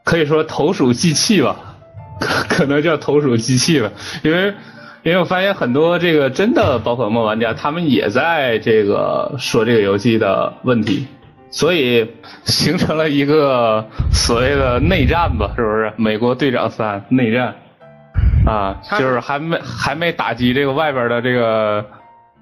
[0.03, 1.55] 可以说投鼠忌器吧，
[2.49, 3.91] 可能叫投鼠忌器了，
[4.23, 4.51] 因为。
[5.07, 11.07] 因为我发现很多这个真的宝可梦玩家，他们也在这个说这个游戏的问题，
[11.49, 12.11] 所以
[12.43, 15.93] 形成了一个所谓的内战吧，是不是？
[15.95, 17.55] 美国队长三内战
[18.45, 21.85] 啊，就是还没还没打击这个外边的这个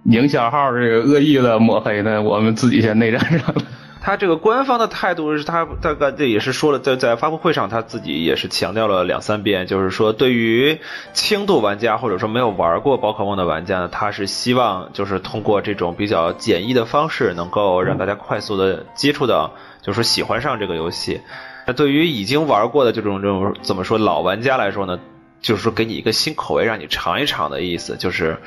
[0.05, 3.61] 营销号这个恶意的抹黑呢，我们自己先内战上了。
[4.05, 10.79] 他这个官方的态度是他大概这也是说了，在在发布会上他自己也是强调了两三遍，就是说对于
[11.13, 21.21] 轻度玩家或者说没有玩过宝可梦的玩家呢，他是希望就是通过这种比较简易的方式，能够让大家快速的接触到，就是说喜欢上这个游戏。
[21.65, 24.99] 那对于已经玩过的这种这种怎么说老玩家来说呢？
[25.41, 28.37] 就是说，给你一个新口味，让你尝一尝的意思，就是，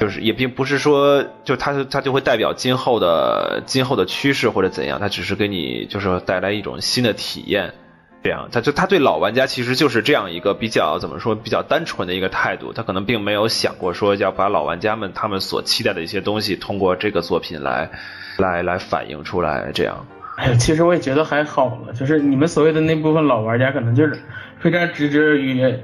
[0.00, 7.74] 就是也并不是说，就它它就会代表今后的今后的趋势或者怎样，它只是给你就是带来一种新的体验，
[8.22, 17.90] 这样，他就他对老玩家其实就是这样一个比较怎么说比较单纯的一个态度，他可能并没有想过说要把老玩家们他们所期待的一些东西通过这个作品来
[18.38, 20.06] 来来反映出来，这样。
[20.36, 24.16] 哎，其实我也觉得还好了，就是你们所谓的那部分老玩家，可能就是
[24.60, 25.74] 非常执着于。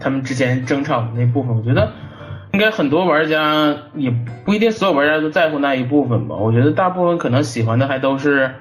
[0.00, 1.90] 他们之前争吵的那部分，我觉得
[2.54, 4.14] 应该很多玩家也
[4.44, 6.36] 不一定所有玩家都在乎那一部分吧。
[6.36, 8.54] 我觉得大部分可能喜欢的还都是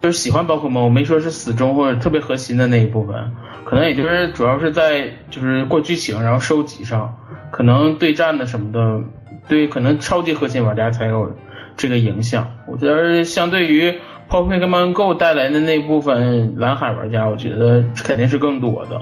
[0.00, 3.32] 就是喜欢宝可梦，我没说是死忠或者特别核心的那一部分，
[3.66, 7.16] 可能也就是主要是在就是过剧情然后收集上，
[7.50, 9.02] 可能对战的什么的，
[9.46, 11.36] 对可能超级核心玩家才有
[11.76, 12.50] 这个影响。
[12.66, 13.94] 我觉得相对于
[14.30, 18.98] Pokemon Go 带来的那部分蓝海玩家，我觉得肯定是更多的。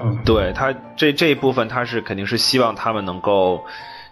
[0.00, 3.64] 嗯，对他这这一部分，他是肯定是希望他们能够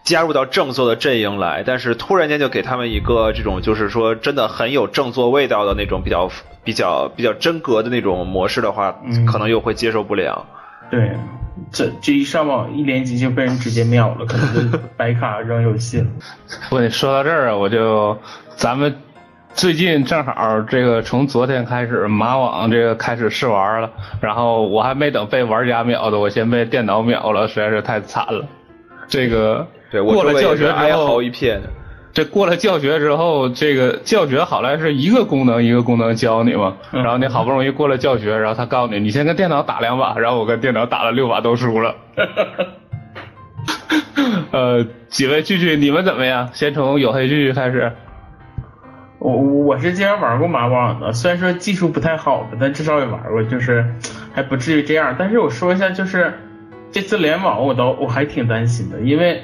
[0.03, 6.31] 加入到正作的阵营来，但是突然间就给他们一个这种就是说真的很有正作味道的那种比较
[6.65, 8.97] 比较比较真格的那种模式的话，
[9.27, 10.47] 可能又会接受不了。
[10.91, 11.11] 对，
[11.73, 16.07] 这这一上网一连击就被人直接秒了，可能就白卡扔游戏了。
[16.71, 18.19] 不，说到这儿啊，我就
[18.57, 18.95] 咱们。
[19.57, 23.91] 最近正好这个从昨天开始马网这个开始试玩了，
[24.21, 28.45] 然后我还没等被玩家秒的，我先被电脑秒了，实在是太惨了。
[29.09, 31.23] 这个过了教学之后，
[32.13, 41.95] 这过了教学之后，这个教学好赖是一个功能一个功能教你嘛，然后你好不容易过了教学，然后他告诉你，你先跟电脑打两把，然后我跟电脑打了六把都输了。
[44.53, 46.51] 呃，几位聚聚，你们怎么样？
[46.53, 47.91] 先从黝黑聚聚开始。
[49.27, 53.85] 我我是经常玩过马网的，虽然说技术不太好吧，但至少也玩过，就是
[54.33, 55.17] 还不至于这样。
[55.19, 56.33] 但是我说一下，就是
[56.93, 59.43] 这次联网我都我还挺担心的，因为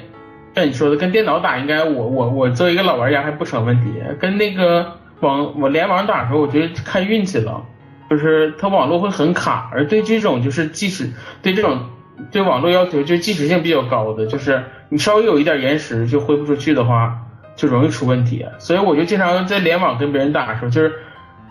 [0.55, 7.65] 像你说的，跟电脑打应该我我我作为一个老玩家还不成问题，跟那个网我联网打的时候，我觉得看运气了，
[8.09, 11.89] 就是它网络会很卡，而对这种就是即使对这种
[12.31, 17.19] 对网络要求就即时性比较高的，就是你稍微有一点延时就挥不出去的话。
[17.55, 20.89] 就容易出问题，所以我就经常在联网跟别人打的时候，就是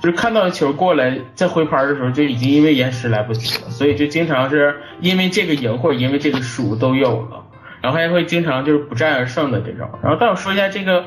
[0.02, 7.44] 就是看到球过来在挥拍的时候，就已经因为延时来不及了，所以就经常是因为这个赢或者因为这个输都有了，
[7.80, 9.88] 然后还会经常就是不战而胜的这种。
[10.02, 11.04] 然后但我说一下这个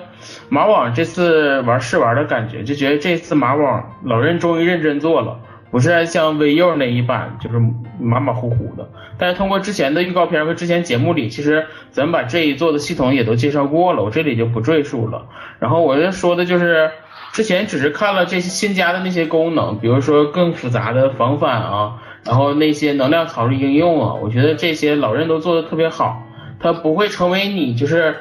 [0.48, 5.40] 马网这次玩试玩的感觉，就觉得这次马网老任终于认真做了。
[5.76, 7.60] 不是像 VU 那一版，就是
[8.00, 8.88] 马马虎虎的。
[9.18, 15.26] 但是通过之前的预告片和之前节目里，其实咱们把这一座的系统也都介绍过了，我这里就不赘述了。
[15.60, 16.92] 然后我要说的就是，
[17.34, 26.24] 之前只是看了这些新加的那些功能，比如说更复杂的防反啊，然后那些能量考虑应用啊，我觉得这些老任都做的特别好。
[26.62, 28.16] 它不会成为你就是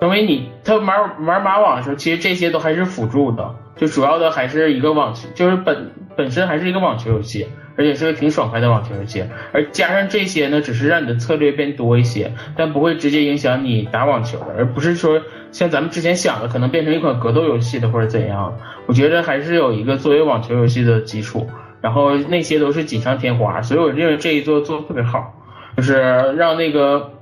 [0.00, 3.54] 成为你他玩玩马网的时候，其实这些都还是辅助的。
[3.78, 9.24] 就主要的还是一个网球，就是本本身还是一个网球游戏，而且是个挺爽快的网球游戏。
[9.52, 18.58] 而加上这些呢，只是让你的策略变多一些，但不会直接影响你打网球的，而不是说像咱们之前想的，可能变成一款格斗游戏的或者怎样。
[18.86, 21.48] 我觉得还是有一个作为网球游戏的基础，
[21.80, 25.34] 然后那些都是锦上添花，所以我认为这一座做的特别好，
[25.76, 25.94] 就是
[26.36, 27.12] 让那个。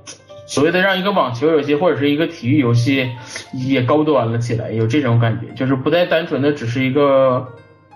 [0.47, 3.11] 所谓的让一个网球游戏或者是一个体育游戏
[3.53, 7.45] 也高端了起来，有这种感觉，就是不再单纯的只是一个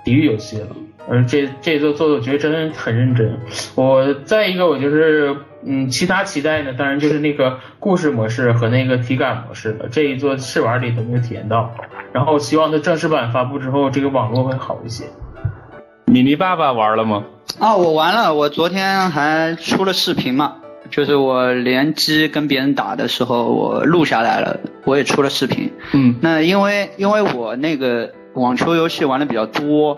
[0.05, 0.67] 体育游戏了。
[1.09, 3.35] 而这这座做的我觉得真的很认真。
[3.73, 5.35] 我再一个我就是
[5.65, 9.87] 嗯，其他期待呢，当然就是那个故事模式和那个体感模式了。
[9.89, 11.73] 这一座试玩里都没有体验到。
[12.13, 15.05] 然后希望它正式版发布之后，这个网络会好一些。
[16.05, 17.23] 米妮爸爸玩了吗？
[17.57, 20.57] 啊，我玩了，我昨天还出了视频嘛。
[20.91, 25.71] 就是我联机跟别人打的时候，我录下来了，我也出了视频。
[25.93, 29.97] 嗯，那因为因为我那个网球游戏玩的比较多，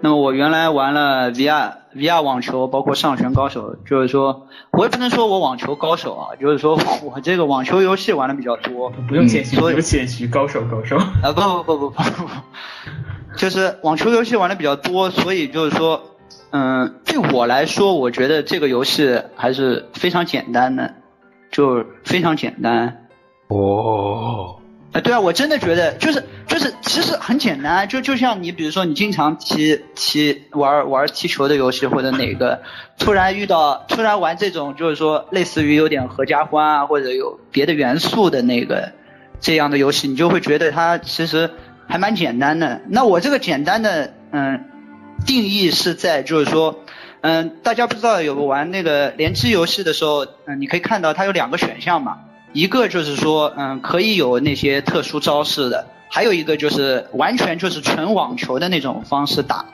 [0.00, 8.90] 那么我原来玩了 VR VR 网球，包括上旋高手，就是说我也不能说我网球高手啊，就是说我这个网球游戏玩的比较多。
[9.08, 10.96] 不用谦虚，不用谦虚，高手高手。
[10.96, 12.28] 啊不不不不不不，
[13.36, 16.08] 就是网球游戏玩的比较多，所以就是说。
[16.50, 20.94] 嗯，对我来说，我觉得这个游戏还是非常简单的，
[21.50, 23.06] 就非常简单。
[23.48, 24.56] 哦，
[24.92, 32.60] 哎，对啊，我真的觉得就是就是，其实很简单，就就像你比如说你经常踢踢玩玩踢球的游戏或者哪个，
[32.98, 38.92] 突然遇到突然玩这种就是说类似于有点合家欢啊或者有别的元素的那个
[39.40, 41.50] 这样的游戏，你就会觉得它其实
[41.88, 42.82] 还蛮简单的。
[42.88, 44.64] 那我这个简单的，嗯。
[45.26, 46.80] 定义是在，就是说，
[47.20, 52.18] 嗯，大家不知道有个玩那个联机游戏的时候，嗯，你可以看到它有两个选项嘛，
[52.52, 59.64] 一个就是说，嗯，可以有那些特殊招式的，还有一个就是完全就是纯网球的那种方式打。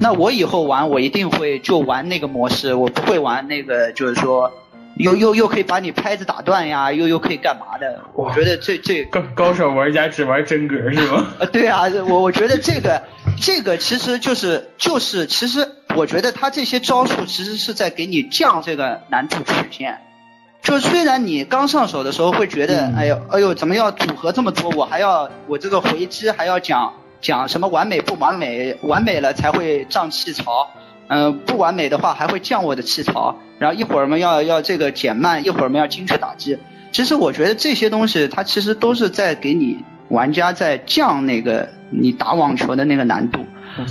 [0.00, 4.50] 那我以后玩，我一定会就玩那个模式，我不会玩那个，就是说。
[4.96, 8.00] 又又又可以把你拍子打断呀，又又可以干嘛的？
[8.14, 11.24] 我觉得这这高高手玩家只玩真格是吗？
[11.38, 13.00] 啊，对啊，我我觉得这个
[13.40, 20.00] 这个其实就是就是其实我觉得他这些招数其实是在给你降这个难度曲线。
[20.62, 24.70] 就虽然你刚上手的时候会觉得，哎呦哎呦，怎么要组合这么多？
[24.70, 28.76] 我还要我这个回击还要讲讲什么完美不完美？
[28.82, 30.68] 完美了才会涨气槽。
[31.10, 36.58] 嗯，不完美的话还会降我的气槽，然后一会儿嘛要要这个减慢，一会儿嘛要精确打击。
[36.92, 43.44] 其实我觉得这些东西它其实都是在给你玩家在降那个你打网球的那个难度。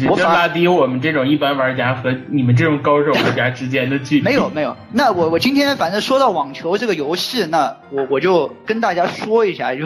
[0.10, 4.23] 我拉低我们这种一般玩家和你们这种高手玩家之间的距离。
[4.23, 9.86] 没有没有，那我我今天反正说到网球这个游戏，那我我就跟大家说一下，就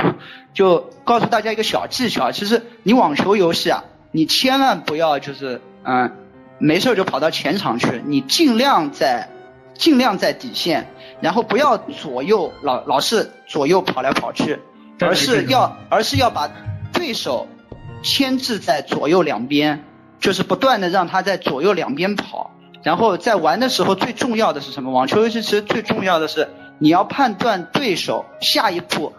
[0.54, 2.32] 就告诉大家一个小技巧。
[2.32, 6.12] 其实你网球游戏啊，你千万不要就是嗯。
[6.63, 9.29] 没事就跑到前场去，你尽量在，
[9.73, 10.86] 尽量在底线，
[11.19, 14.60] 然后不要左右老老是左右跑来跑去，
[15.02, 16.49] 而是要而是要把
[16.93, 17.47] 对手
[18.04, 19.83] 牵制在左右两边，
[20.19, 22.52] 就是不断的让他在左右两边跑，
[22.83, 24.91] 然后在玩的时候最重要的是什么？
[24.91, 26.49] 网球游戏其实最重要的是
[26.79, 29.13] 你要判断对手下一步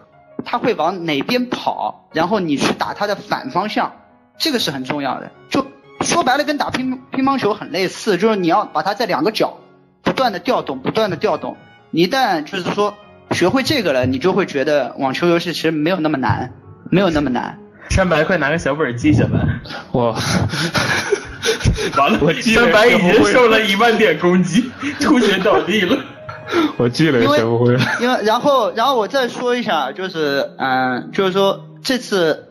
[0.45, 3.93] 他会往哪边跑，然后你去打他的反方向，
[4.39, 5.31] 这个是很重要的。
[5.51, 5.67] 就。
[6.01, 9.57] 说白了，跟打乒乒乓球很类似，就是你要把它在两个角
[10.03, 11.57] 不断的调动，不断的调动。
[11.93, 12.93] 你一旦就是说
[13.33, 16.53] 学会这个了，你就会觉得网球游戏其实没有那么难，
[16.91, 17.59] 没有那么难。
[17.91, 19.47] 三白，快拿个小本记下来。
[19.91, 20.13] 我
[21.97, 24.71] 完了，我记了山白已经受了一万点攻击，
[25.01, 25.99] 吐血倒地了。
[26.77, 27.81] 我记了学不会了。
[28.01, 32.49] 因为然后然后我再说一下，就是嗯，就是说这次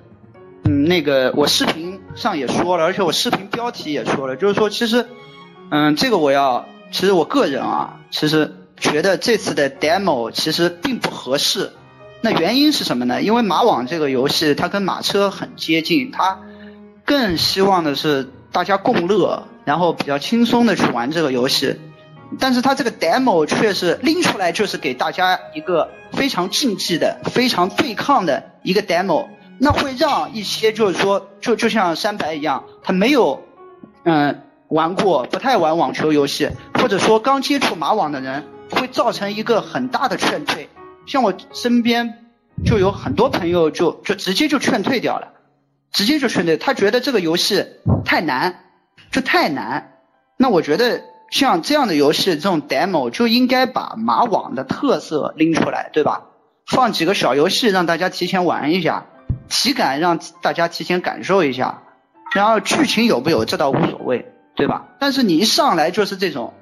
[0.64, 5.06] 嗯那个我视频上也说了，而且我视频标题也说了，就是说其实
[5.70, 11.72] 嗯这个我要其实我个人啊，其实觉得这次的 demo 其实并不合适。
[12.20, 13.22] 那原因是什么呢？
[13.22, 16.40] 因为马网这个游戏它跟马车很接近，它
[17.06, 21.80] 更希望的是大家共乐，然后比较轻松的去玩这个游戏。
[22.40, 29.28] 但是它这个 demo 却是拎出来就是给大家一个非常竞技的、非常对抗的一个 demo，
[29.58, 33.44] 那会让一些就是说，就就像山白一样，他没有
[34.06, 40.70] 嗯玩过、不太玩网球游戏，或者说刚接触马网的人，会造成一个很大的劝退。
[41.06, 42.26] 像我身边
[42.66, 45.34] 就有很多朋友就就直接就劝退掉了，
[45.92, 47.66] 直接就劝退，他觉得这个游戏
[48.06, 48.64] 太难，
[49.12, 49.98] 就太难。
[50.38, 56.24] 那我觉得像这样的游戏，这种 demo 就应该把马网的特色拎出来，对吧？
[56.66, 59.06] 放几个小游戏让大家提前玩一下，
[59.50, 61.82] 体感让大家提前感受一下，
[62.34, 64.86] 然后剧情有不有这倒无所谓，对吧？
[65.00, 66.54] 但是你一上来就是这种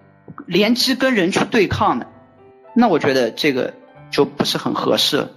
[0.45, 2.07] 联机跟人去对抗的，
[2.73, 3.73] 那我觉得这个
[4.11, 5.27] 就不是很合适，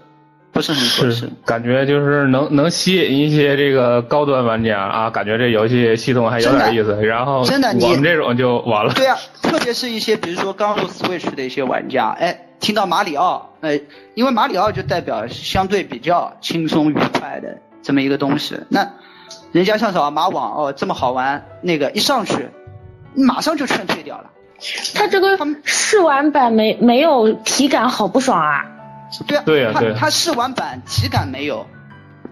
[0.52, 1.30] 不是很合适是。
[1.44, 6.94] 感觉就是能能吸引一些这个高端玩家啊，感觉这游戏系统还有点意思。
[7.04, 8.92] 然后真的你我们这种就完了。
[8.94, 13.78] 对啊，特别是一些比如说刚入 Switch 的一些玩家，哎，听到马里奥，呃，
[14.14, 18.92] 因为马里奥就代表相对比较轻松愉快的这么一个东西，那
[19.52, 22.48] 人家像什么马网哦这么好玩，那个一上去，
[23.14, 24.30] 马上就劝退掉了。
[24.94, 28.64] 它这个试玩版没没有体感，好不爽啊！
[29.26, 31.66] 对啊，对啊对啊它试玩版体感没有，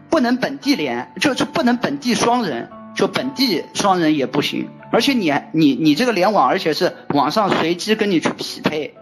[0.08, 4.68] 不能本地连，就就不能本地双人，就本地双人也不行。
[4.92, 8.94] 而且你你你这个联网，而且是网上随机跟你去匹配，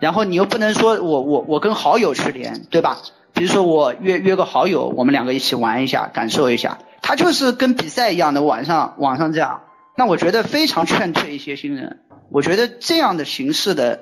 [0.00, 2.98] 然后你又不能说我我我跟好友去连，对吧？
[3.32, 9.60] 比如说我约约个好友，我们两个一起玩一下，感受一下，他就是跟比赛一样的晚上网上这样。
[9.94, 12.00] 那我觉得非常劝退一些新人，
[12.30, 14.00] 我觉得这样的形式的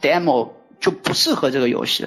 [0.00, 0.50] demo
[0.80, 2.06] 就不适合这个游戏。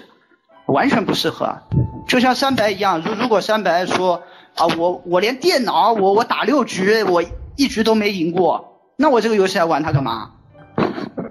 [0.67, 1.59] 完全不适合。
[2.07, 4.23] 就像三白一样，如如果三白说
[4.55, 7.23] 啊，我我连电脑我我打六局，我
[7.55, 10.31] 一局都没赢过，那我这个游戏还玩它干嘛？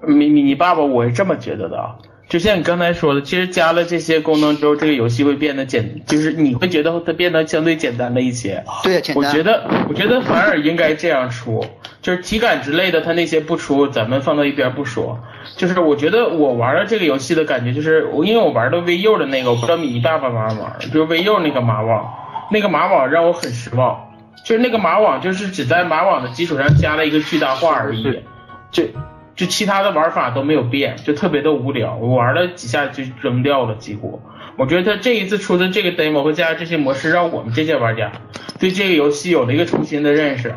[0.07, 1.95] 你你你爸爸，我是这么觉得的啊，
[2.29, 8.63] 就像你刚才说的，其实加了这些功能之后，这个游戏会变得简，就是你会觉得它变得相对简单了一些。
[8.83, 9.25] 对，简单。
[9.25, 11.65] 我觉得，我觉得反而应该这样出，
[12.05, 15.19] 就是体感之类的，它那些不出，咱们放到一边不说。
[15.57, 22.13] 就是我觉得我玩的这个游戏的感觉，就是我因为我玩的 VU 的那个，我不知道米妮爸爸玩没玩，就是 VU 那个马网，
[22.51, 24.13] 那个马网让我很失望，
[24.45, 28.21] 就是那个马网就是只在马网的基础上加了一个巨大化而已，
[28.69, 28.83] 就
[29.35, 34.21] 就其他的玩法都没有变，就特别的无聊，我玩了几下就扔掉了几乎。
[34.57, 38.11] 我觉得他这一次出的这个 demo 和加这些模式，让我们这些玩家
[38.59, 40.53] 对这个游戏有了一个重新的认识。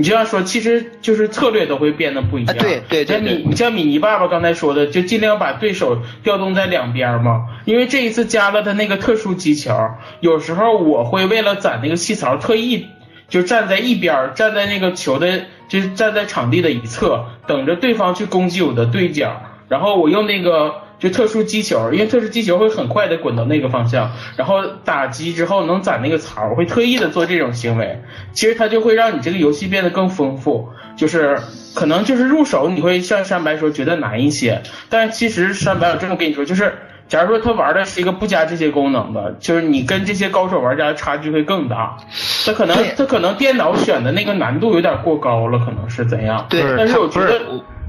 [0.00, 2.56] 你这样说，其实就是策略都会变得不一样。
[2.56, 7.48] 啊对对对像米，你像米妮爸爸刚才说的，就尽量把对手调动在两边嘛。
[7.66, 12.86] 因为这一次加了他那个特殊技巧，有时候我会为了攒那个细槽，特意
[13.28, 28.00] 就站在一边，站在那个球的，就是站在场地的一侧，等着对方去攻击我的对角，然后我用那个就特殊击球，因为特殊击球会很快的滚到那个方向，然后打击之后能攒那个槽，我会特意的做这种行为。
[28.32, 31.40] 其实它就会让你这个游戏变得更丰富，就是
[31.74, 36.74] 可能就是入手你会像山白说觉得难一些，但其实山白我这么跟你说，就是
[37.08, 41.96] 假如说他玩的是一个不加这些功能的，就是你跟这些高手玩家的差距会更大。
[42.44, 46.46] 他可能他可能电脑选的那个难度有点过高了，可能是怎样？
[46.50, 47.40] 对但是我觉得，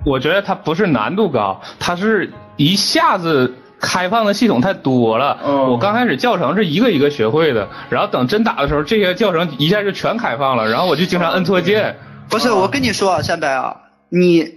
[0.05, 2.31] 我觉得它不是难度高，它是
[2.63, 5.39] 一下子开放的系统太多了。
[5.43, 11.97] 嗯我刚开始教程是一个一个学会的，然后等真打的时候，这些教程一下就全开放了，然后我就经常摁错键。
[12.29, 13.75] 不是，我跟你说啊，山白啊，
[14.09, 14.47] 你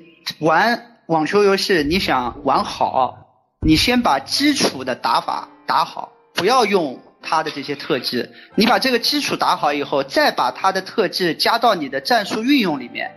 [0.41, 3.17] 玩网球游戏，你想玩好，
[3.61, 8.29] 你先把基础的打法打好，不要用他的这些特技。
[8.55, 13.11] 你把这个基础打好以后，再把他的特技加到你的战术运用里面，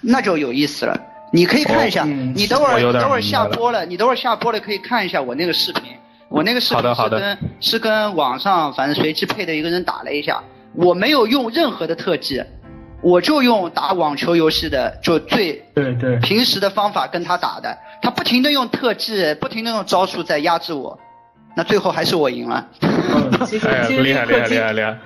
[0.00, 1.00] 那就有意思了。
[1.32, 5.82] 你可以看一下，你等会儿等会儿下播了，你等会儿下播了可以看一下我那个视频。
[6.28, 10.42] 我那个视频是跟是跟网上反正随机配的一个人打了一下，
[10.74, 12.42] 我没有用任何的特技，
[13.02, 20.98] 我就用打网球游戏的就最对对，平时的方法跟他打的，他不停的用特技，不停的用招数在压制我，
[21.54, 22.66] 那最后还是我赢了。
[22.80, 23.30] 嗯，
[23.68, 24.96] 哎呀，厉害厉害厉害厉害！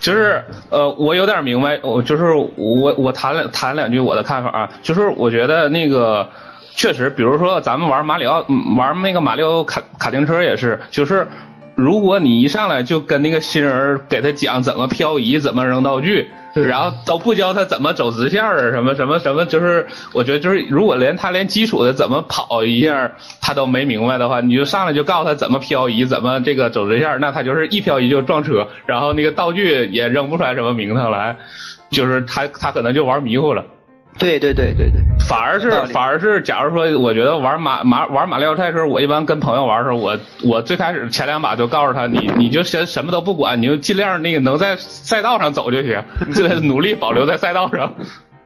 [0.00, 6.28] 就是呃，我有点明白，我就是我我谈两谈两句我的看法啊，就是我觉得那个
[6.74, 11.26] 确实，比如说咱们玩马里奥，嗯玩那个马里奥卡卡丁车也是，就是
[11.74, 16.30] 如果你一上来就跟那个新人给他讲怎么漂移，怎么扔道具。
[16.54, 31.36] 然后都不教他怎么走直线儿，什么什么什么，就是我觉得就是如果连他连基础的怎么跑一下他都没明白的话，你就上来就告诉他怎么漂移，怎么这个走直线，那他就是一漂移就撞车，然后那个道具也扔不出来什么名堂来，
[31.90, 33.64] 就是他他可能就玩迷糊了。
[34.18, 46.02] 对对对对对，反而是反而是，假如说，我觉得玩马马玩马里奥赛车，我一般跟朋友玩的时候，我我最开始前两把就告诉他，你你就先什么都不管，你就尽量那个能在赛道上走就行，
[46.34, 47.94] 这努力保留在赛道上。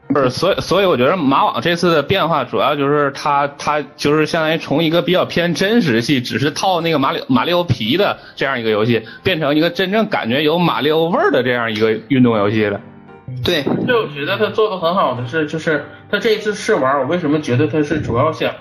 [0.09, 12.79] 不是，所以所以我觉得马网这次的变化主要就是它它就是相当于从一个比较偏真实系，只是套那个马里马里奥皮的这样一个游戏，变成一个真正感觉有马里奥味儿的这样一个运动游戏了。
[13.45, 18.53] 对，就，我觉得他做的很好的是，就是他这一次试玩，我为什么觉得他是主要想，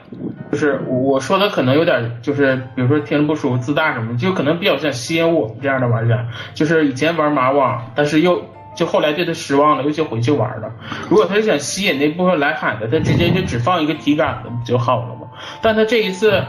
[0.52, 8.44] 就是我说的可能有点，就是比如说听着不舒服、自大什么，就可能比较想吸引我们这样的玩家，就是以前玩马网，但是又
[8.76, 10.72] 就后来对他失望了，又去回去玩了。
[11.10, 15.28] 如果他是想吸引那部分来喊的，他直接就只放一个体感的不就好了吗？
[15.62, 16.44] 但他这一次。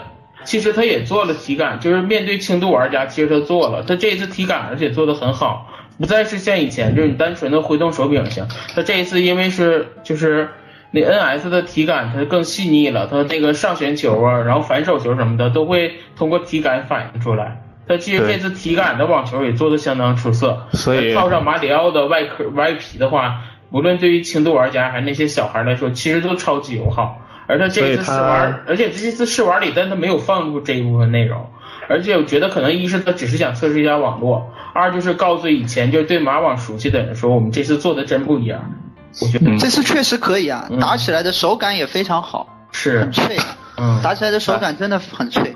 [0.44, 5.68] 其实他也做了体感，就是面对轻度玩家，其实他做了，他这一次体感而且做的很好，
[6.02, 8.44] 不再是像以前就是你单纯的挥动手柄行。
[8.74, 10.48] 它这一次因为是就是
[10.90, 17.62] 那 NS 的体感它更细腻了，它那个上旋球啊，然后反手球什么的都会通过体感反映出来。
[17.86, 23.40] 它其实这次体感的网球也做的相当出色，所以套上马里奥的外壳外皮的话，
[23.70, 27.20] 无论对于轻度玩家还是那些小孩来说，其实都超级友好。
[27.48, 31.50] 而他这一次试玩，而且这次试玩里，但他没有放入这一部分内容，
[31.88, 38.72] 而且我觉得可能一是他只是想测试一下网络，二就是告诉以前就对马网熟悉的人说，我们这次做的真不一样。
[39.20, 43.36] 我觉得这次确实可以啊，嗯打起来的手感也非常好，是很，脆，
[43.76, 45.54] 嗯，打起来的手感真的很脆。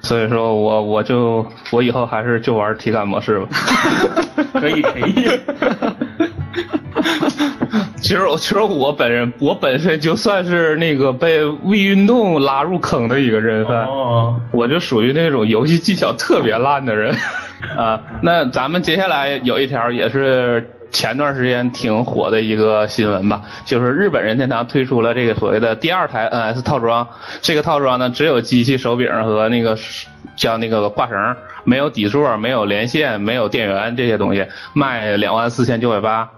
[0.00, 3.48] 所以说我我就我以后还是就玩体感模式吧。
[4.52, 5.40] 可 以可以。
[8.08, 17.14] 其实我其实我本人我本身就算是那个被微运动拉入坑的一个人贩，哦，我就属于那种游戏技巧特别烂的人
[17.76, 18.00] 啊。
[18.22, 27.06] 那咱们接下来有一条也是前段时间挺火的一个新闻吧，就是日本任天堂推出了这个所谓的第二台 NS 套装。
[27.42, 29.76] 这个套装呢，只有机器手柄和那个
[30.34, 36.30] 叫那个挂绳，没有底座，没有连线，没有电源这些东西，卖两万四千九百八。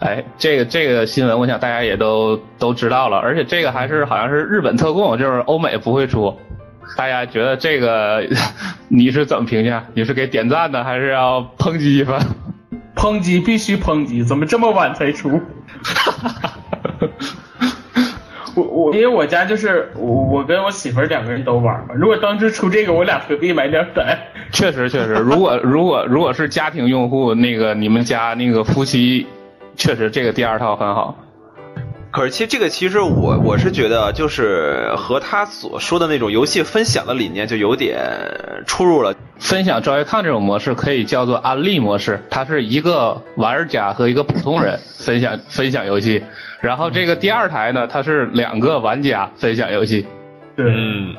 [0.00, 6.36] 哎，这个这个新闻，我想大家也都都知道了，而且这个还是好像是日本特供，就是欧美不会出。
[6.96, 8.24] 大家觉得这个
[8.88, 9.84] 你是怎么评价？
[9.94, 12.20] 你是给点赞呢，还是要抨击一番？
[12.94, 15.40] 抨击必须抨击，怎么这么晚才出？
[18.54, 24.16] 我我因为我家就是我我跟我媳妇儿两个人都玩嘛，如果当时出这个，我俩何必买两台？
[24.50, 29.26] 确实确实，如果如果如果是家庭用户，那个你们家那个夫妻，
[29.76, 31.16] 确实这个第二套很好。
[32.10, 37.98] 可是其实这个其实我我是觉得就是和他所说的那种游戏分享的理念就有点
[38.66, 39.14] 出入了。
[39.38, 46.24] 分享 Joy-Con 这种模式可以叫做安利模式，它是一个玩家和一个普通人分享分享游戏，
[46.62, 50.06] 然后这个第二台呢，它是两个玩家分享游戏。
[50.56, 51.14] 对，嗯，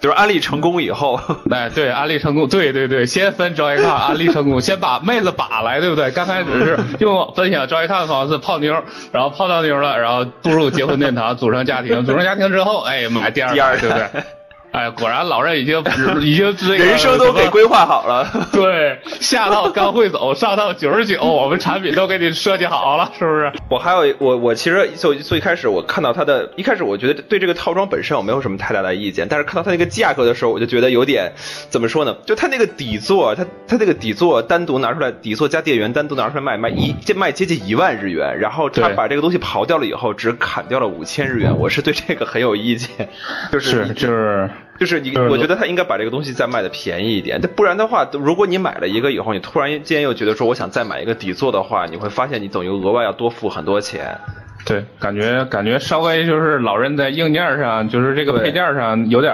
[0.00, 1.20] 就是安利成功以后，
[1.50, 6.10] 哎，对，安利成功，对对对，先分 Joy-Con 安利成功，先把妹子把来，对不对？
[6.12, 8.82] 刚开始是用分享 Joy-Con 的方式泡妞，
[9.12, 14.06] 然后泡到妞了，然后步入结婚殿堂，组成家庭，组成家庭之后，哎，买第二第二，对不对？
[14.78, 15.82] 哎，果然老任已经
[16.22, 18.30] 已经这个人生都给规划好了。
[18.52, 23.52] 对，下到刚会走，上到九十九，我们产品都给你设计好了，是不是？
[23.68, 31.32] 我还有我我其实最最开始我看到它的，一开始我觉得对这个套装本身我没有什么太大的意见，但是看到它那个价格的时候，我就觉得有点
[31.70, 32.16] 怎么说呢？
[32.24, 43.08] 就它那个底座，它它那个底座单独拿出来，底座加电源单独拿出来卖，卖一这卖接近一万日元，然后他把这个东西刨掉了以后，只砍掉了五千日元，我是对这个很有意见，
[43.50, 44.48] 就是是就是
[44.78, 54.16] 就是你，我觉得他应该把这个东西再卖的便宜一点，不然的话，如果你买了一个以后，你突然间又觉得说我想再买一个底座的话，你会发现你等于额外要多付很多钱。
[54.64, 59.32] 对，感觉感觉稍微就是老人在硬件上，就是这个配件上有点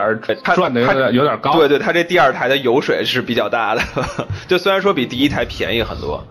[0.55, 1.59] 赚的有点有点高。
[1.59, 3.83] 对对，他这第二台的油水是比较大的，
[4.47, 6.23] 就虽然说比第一台便宜很多，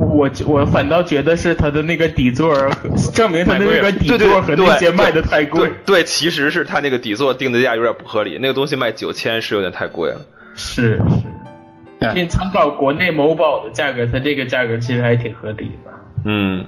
[0.00, 2.70] 我我反倒觉得是它的那个底座儿，
[3.12, 6.00] 证明它的那个底座和那些卖的太贵对。
[6.00, 10.20] 对，其实是他那个底座定的价有点不合理，那个东西卖九千是有点太贵了。
[10.54, 15.90] 是是，哎并参考国内某宝的价格，它这个价格其实还挺合理的。
[16.24, 16.64] 嗯，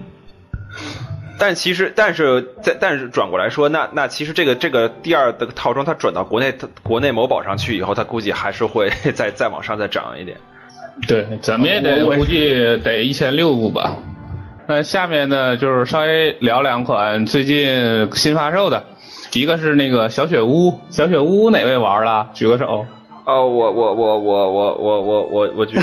[1.38, 10.36] 但其实，但是在但是转过来说，那那其实这个这个第二的套装，它转到国内国内某宝上去以后，它估计还是会 再再往上再涨一点。
[11.06, 13.96] 对，怎么也得估计得一千六吧。
[14.66, 18.84] 那下面呢，就是稍微聊两款最近新发售的，
[19.32, 22.28] 一个是那个小雪屋，小雪屋哪位玩了？
[22.32, 22.86] 举个手。
[23.24, 25.82] 哦，我我我我我我我我我觉得，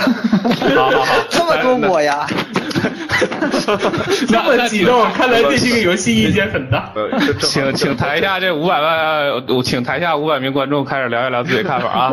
[0.75, 2.27] 好好好，这么多我呀，
[4.27, 6.91] 这么激动，看来对这个游戏意见很大。
[7.39, 12.11] 请请台下这五百万，我请台下五百名观众开始聊一聊自己看法啊。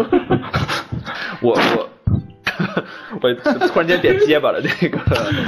[1.41, 1.89] 我我
[3.21, 3.33] 我
[3.69, 4.61] 突然间点结巴了。
[4.63, 4.99] 这个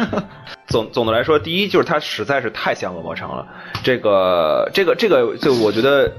[0.68, 3.46] 总总的来说，第一就是它实在是太像恶魔城了。
[3.82, 6.12] 这个这个这个，就我觉得。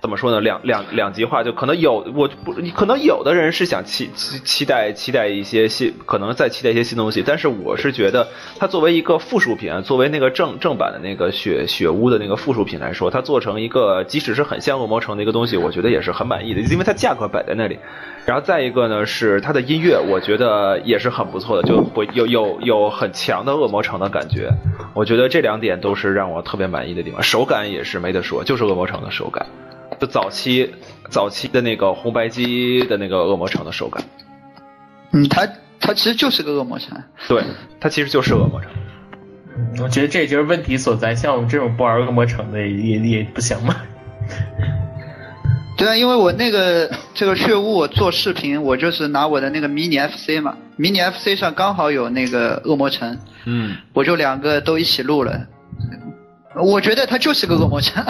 [0.00, 0.40] 怎么说呢？
[0.40, 7.22] 两两两极化，就可能有我不，可能有的人是想期期期待期待一些新，可能再期待一些新东西。
[7.26, 8.26] 但是我是觉得，
[8.58, 17.78] 它作为一个附属品，作为那个正正版的那个雪雪屋的那个附属品来说，它做成一个即使是很像恶魔城的一个东西，我觉得也是很满意的，因为它价格摆在那里。
[18.24, 24.50] 然后再一个呢，是它的音乐，我觉得也是很不错的，就会有有有很强的恶魔城的感觉。
[24.94, 29.46] 我觉得这两点都是让我特别满意的地方，手感也是没得说，就是恶魔城的手感。
[30.00, 30.72] 就早期
[31.10, 34.02] 早期的那个红白机的那个恶魔城的手感，
[35.12, 35.46] 嗯，它
[35.78, 36.96] 它其实就是个恶魔城，
[37.28, 37.44] 对，
[37.78, 38.70] 它其实就是恶魔城。
[39.82, 43.74] 我觉得这就是问题所在，像我们这种不玩恶魔城的也也不想买。
[45.76, 55.46] 对啊，因为我那个这个血雾我做视频，我就是拿我的那个迷你 FC 嘛，迷你 FC 上刚好有那个恶魔城，嗯，我就两个都一起录了。
[56.54, 58.02] 我觉得它就是个恶魔城。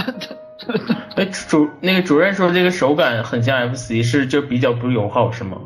[1.16, 5.56] 哎，主那个主任说这个手感很像 FC，是就比较不友好是吗？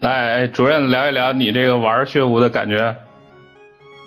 [0.00, 2.96] 来，主任聊一聊你这个玩血舞的感觉。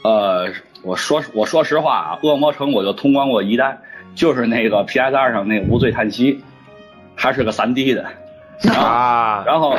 [0.03, 0.49] 呃，
[0.83, 3.79] 我说我说实话啊，恶魔城我就通关过一代，
[4.15, 6.43] 就是那个 PS 二上那个无罪叹息，
[7.15, 8.05] 还是个三 D 的。
[8.75, 9.75] 啊，然后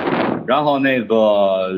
[0.46, 1.68] 然后那个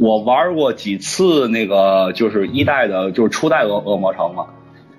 [0.00, 4.46] 我玩过几次那个就是一代的，就是初代恶恶魔城嘛，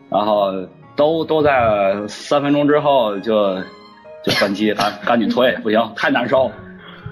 [0.09, 0.51] 然后
[0.97, 3.55] 都都在三分钟之后就
[4.23, 6.51] 就关机，赶赶紧退，不行，太难受。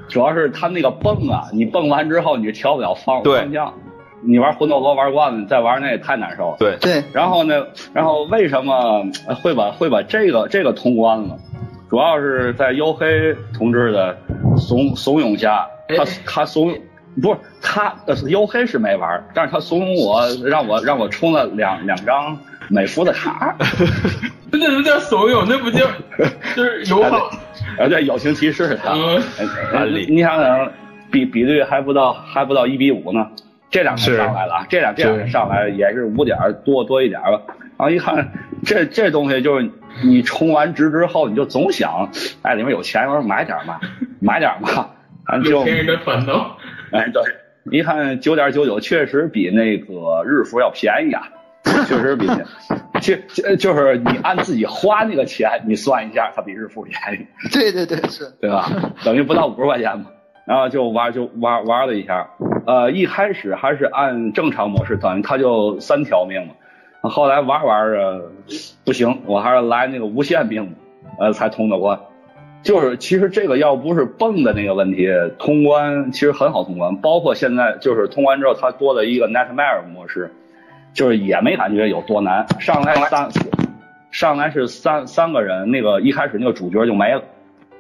[0.10, 3.74] 主要是他那个蹦啊，你蹦完之后你调不了方对方向，
[4.22, 6.58] 你玩魂斗罗玩惯了，你再玩那也太难受了。
[6.60, 11.38] 对，对，然后呢，然后为什么呃会把会把这个这个通关了？
[11.90, 14.18] 主要是在黝黑同志的
[14.58, 16.76] 怂怂恿下，他他怂
[17.22, 22.38] 不是他呃黝黑是没玩，但是他怂恿我让我让我充了两两张
[22.70, 23.56] 美服的卡，
[24.52, 25.86] 那那不叫怂恿，那不叫
[26.56, 27.30] 就是友好。
[27.78, 29.22] 啊对友情提示他，嗯
[29.74, 30.72] 呃你你想想
[31.12, 33.28] 比比率还不到还不到一比五呢，
[33.70, 37.42] 这两天上来了，这两这两天上来也是五点儿多多一点吧。
[37.78, 38.32] 然后一看
[38.64, 39.70] 这这东西就是
[40.04, 42.10] 你充完值之后，你就总想，
[42.44, 43.78] 哎，里面有钱，我说买点嘛，
[44.22, 44.90] 买点儿嘛，
[45.26, 46.58] 俺就有钱人的烦恼。
[46.92, 47.22] 哎对，
[47.78, 51.24] 一看九点九九确实比那个日服要便宜啊，
[51.88, 52.28] 确实比，
[53.02, 57.26] 就就就是你按自己花那个钱，你算一下，它比日付便宜。
[57.52, 58.32] 对对对是。
[58.40, 58.70] 对吧？
[59.04, 60.06] 等于不到五十块钱嘛。
[60.46, 62.30] 然后就玩就玩玩了一下，
[62.68, 66.54] 呃，一开始还是按正常模式，等于它就三条命嘛。
[67.10, 68.32] 后来玩玩着
[68.84, 70.76] 不行，我还是来那个无限命，
[71.20, 72.00] 呃，才通的关。
[72.62, 75.08] 就是其实这个要不是蹦的那个问题，
[75.40, 76.96] 通关其实很好通关。
[76.98, 80.32] 包括现在就是通关之后，它多了一个 Nightmare 模式，
[80.96, 82.44] 就是也没感觉有多难。
[82.60, 83.30] 上来三
[84.10, 87.22] 上来是三三个人，那个一开始那个主角就没了。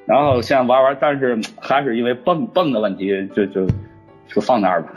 [0.05, 3.65] 然后现在玩玩，但是还是因为蹦蹦的问题，就就
[4.27, 4.89] 就放那儿吧。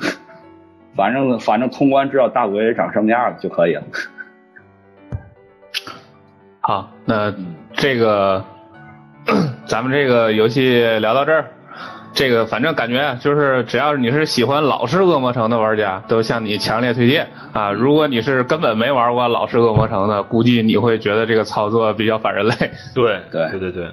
[0.94, 3.84] 反正反正通关知道大鬼长什么样就可以了。
[6.60, 7.32] 好，那
[7.72, 8.44] 这个
[9.64, 11.48] 咱们这个游戏聊到这儿，
[12.14, 17.70] 这个反正感觉啊就是只要你是喜欢老式恶魔城的玩家，都向你强烈推荐啊。
[17.70, 22.54] 如果你是根本没玩过老式恶魔城的，估计你会觉得这个操作比较反人类。
[22.94, 23.88] 对 对对对对，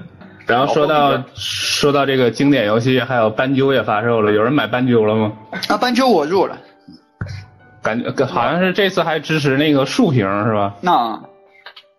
[0.47, 5.33] 然后说到说到这个经典游戏，还有斑鸠也发售了，有人买斑鸠了吗？
[5.67, 6.57] 啊，斑鸠我入了，
[7.83, 10.73] 感觉好像是这次还支持那个竖屏是吧？
[10.81, 11.21] 那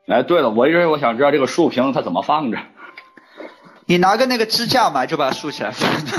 [0.08, 2.58] 哎，对了，我一直我想知道这个竖屏它怎么放着。
[3.88, 5.72] 你拿个那个支架嘛，就把它竖起来。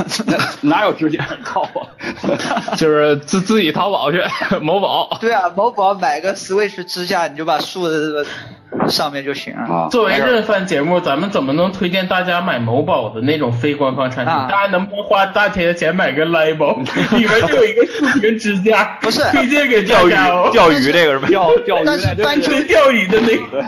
[0.61, 1.28] 哪有支架？
[1.43, 1.84] 靠啊！
[2.78, 4.24] 就是自自己淘宝去，
[4.61, 5.18] 某宝。
[5.20, 9.63] 对啊，某宝买个 Switch 支架，你就把竖在这个上面就行了。
[9.63, 14.34] 啊，作为热饭节目，咱们怎么能推荐大家买某宝的那种非官方产品？
[14.34, 16.78] 啊大家能不能花大钱的钱买个 Label，
[17.18, 18.97] 里面就有一个竖屏支架？
[19.01, 20.13] 不是推荐给钓鱼。
[20.53, 21.28] 钓鱼这个是吧？
[21.28, 23.65] 钓钓鱼但是那斑鸠钓鱼的那个。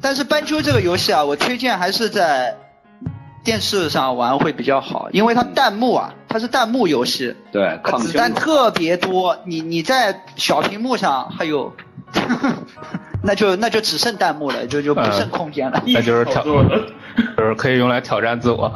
[0.00, 2.56] 但是斑鸠这个游戏啊，我推荐还是在
[3.44, 11.72] 电视上玩会比较好，因为它弹幕啊，它是弹幕游戏，对，子弹特别多，你你在小屏幕上还有，
[13.22, 15.82] 那就那就只剩弹幕了，就就不剩空间了。
[15.86, 16.42] 那就是挑。
[17.36, 18.72] 就是可以用来挑战自我。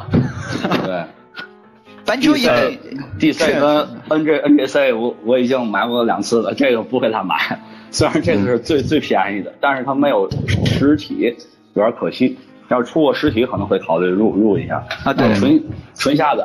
[0.85, 1.03] 对。
[2.05, 2.79] 篮球也可以
[3.19, 7.59] DC 跟 NJ NJC 我我已经买过两次了，这个不会他买。
[7.91, 10.29] 虽然这个是最、最便宜的，但是它没有
[10.65, 11.35] 实体，
[11.73, 12.37] 有点可惜。
[12.69, 14.83] 要是出过实体，可能会考虑入入一下。
[15.03, 15.63] 啊对纯
[15.95, 16.43] 纯下载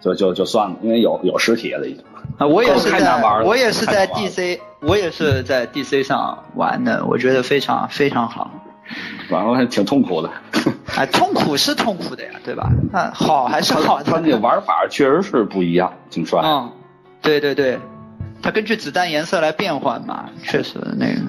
[0.00, 2.04] 就就就算了，因为有有实体了已经。
[2.38, 8.50] 啊，我也是太难玩我也是在太难玩了 DC，我也是在 DC 上玩的，我觉得非常非常好。
[9.30, 10.30] 玩了还挺痛苦的。
[10.96, 12.70] 哎， 痛苦是痛苦的呀，对吧？
[12.92, 14.04] 啊，好还是好的。
[14.04, 16.40] 它那玩法确实是不一样，挺帅。
[16.44, 16.70] 嗯，
[17.22, 17.78] 对对对，
[18.42, 21.20] 它根据子弹颜色来变换嘛，确实那个。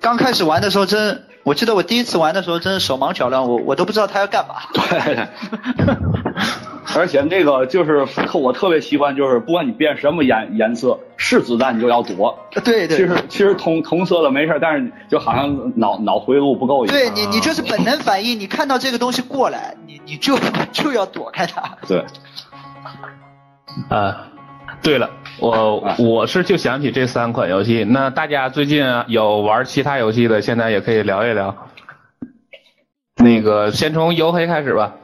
[0.00, 4.56] 刚开始玩的时候真，我记得我第一次玩的时候真是手忙脚乱，我我都不知道他要干嘛。
[4.74, 5.28] 对，
[6.96, 12.36] 而且那个就是特我特别习惯，就是不管你变什么颜颜色，是子弹你就要躲。
[12.64, 16.96] 对对其实其实同同色的没事，但是就好像脑脑回路不够一样。
[16.96, 20.36] 对你你就是本能反应，你看到这个东西过来，你你就
[20.72, 21.62] 就要躲开它。
[21.86, 22.04] 对，
[23.88, 24.26] 啊，
[24.82, 25.08] 对了，
[25.38, 31.68] 我我是就想起这三款游戏，那大家最近有玩其他游戏的，现在也可以聊一聊。
[33.16, 34.94] 那个先从游黑开始吧。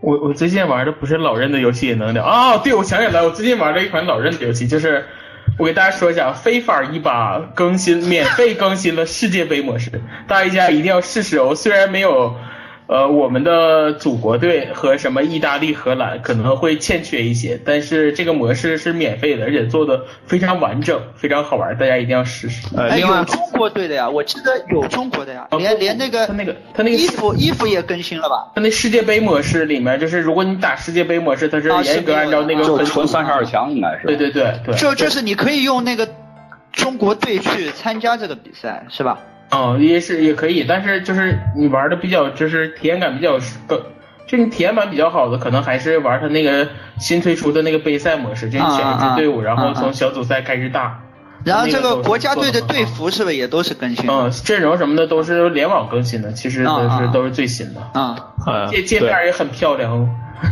[0.00, 5.04] 我我最近玩的不是老任的游戏也能聊啊、对，我想起来，我最近玩了一款老任的游戏，就是
[5.58, 9.90] 我给大家说一下，非法一把更新，免费更新了世界杯模式，
[10.28, 11.54] 大家一定要试试哦。
[11.54, 12.36] 虽然没有
[12.86, 22.68] 呃我们的祖国队和什么意大利、荷兰可能会欠缺一些，但是这个模式是免费的，而且做的非常完整，非常好玩，大家一定要试试。
[22.76, 28.52] 呃，哎，另外有中国队的呀，我记得有中国的呀，哦连连那个他那个他那个衣服衣服也更新了吧？
[28.54, 34.06] 他那世界杯模式里面，就是如果你打世界杯模式，它是严格按照那个就分数纯三十二强应该是。
[34.06, 34.74] 对对对对。
[34.76, 36.08] 就就是你可以用那个
[36.72, 39.18] 中国队去参加这个比赛，是吧？
[39.50, 43.80] 哦，也是也可以，但是就是你玩的比较，就是体验感比较更，
[44.26, 46.68] 就你体验感比较好的，可能还是玩他那个
[46.98, 51.00] 新推出的那个杯赛模式，就你选一支队伍，啊啊啊然后啊从小组赛开始打。
[51.44, 54.12] 然后这个国家队的队服是不是也都是更新的？
[54.12, 58.16] 嗯，阵容什么的都是联网更新的，其实都是都是最新的，啊，
[58.46, 60.08] 呃，界界面也很漂亮哦。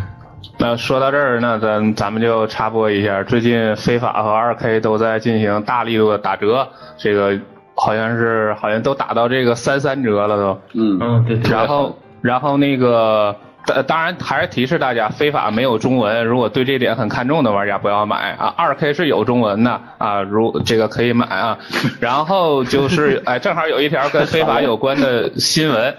[0.57, 7.37] 那说到这儿，那咱咱们就插播一下，最近非法和二 K 都在进行大力度的打折，这个
[7.75, 10.61] 好像是好像都打到这个三三折了都。
[10.75, 11.53] 嗯嗯，对对。
[11.53, 13.37] 然后然后那个。
[13.67, 18.53] 当当然还是提示大家，非法没有中文，如果对这点很看重的玩家不要买啊。
[18.59, 21.59] 二 K 是有中文的啊，如这个可以买啊。
[21.99, 25.95] 然后就是 哎，正好有一条跟非法有关的新闻，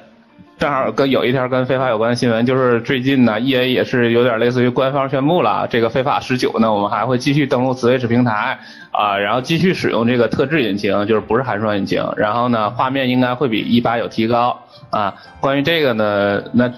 [0.58, 8.58] 正好跟有一条跟非法有关的新闻，就是最近呢，EA 也是有点类似于官方宣布了，这个非法十九呢，我们还会继续登陆 Switch 平台
[8.92, 14.58] 啊，然后继续使用这个特制引擎，就是不是寒霜引擎，然后呢，画面应该会比一八有提高
[14.92, 15.14] 啊。
[15.42, 16.72] 关于这个呢，那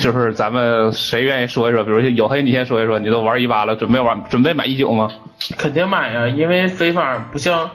[0.00, 1.84] 就是咱们谁愿意说一说？
[1.84, 5.10] 比如有黑，你先说一说，你都玩一八了，准备玩准备买一九吗？
[5.58, 7.70] 肯定买呀，因为非法不像，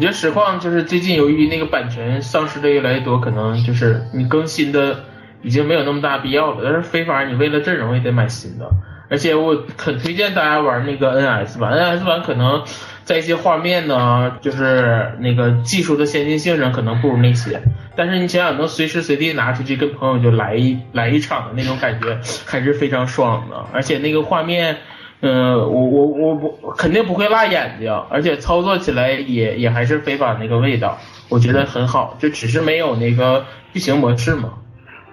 [0.00, 5.04] 我觉得实况就是最近由于那个版权丧失的越来越多，可能就是你更新的
[5.42, 6.62] 已经没有那么大必要了。
[6.64, 8.70] 但是非法你为了阵容也得买新的，
[9.10, 12.64] 而且我很推荐大家玩那个 NS 版，NS 版可能
[13.04, 17.60] 在一些画面呢，就是那个技术的先进性上可能不如那些，
[17.94, 24.78] 但是你想想能随时随地拿出去跟朋友就来一来一场的那种感觉，还是非常爽的，而且那个画面。
[25.22, 30.98] 嗯，我我我不肯定不会辣眼睛，而且操作起来也也还是非法那个味道，
[31.28, 34.54] 我觉得很好，就只是没有那个剧情模式嘛。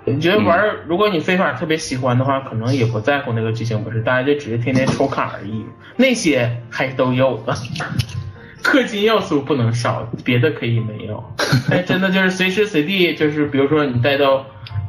[0.06, 5.66] 你觉得玩儿，如果你非法特别喜欢的话，可能也不在乎那个剧情模式，大家就只是天天抽卡而已，
[5.98, 7.54] 那些还都有的。
[8.64, 11.24] 氪金要素不能少，别的可以没有。
[11.70, 14.46] 但真的就是随时随地，就是比如说你带到，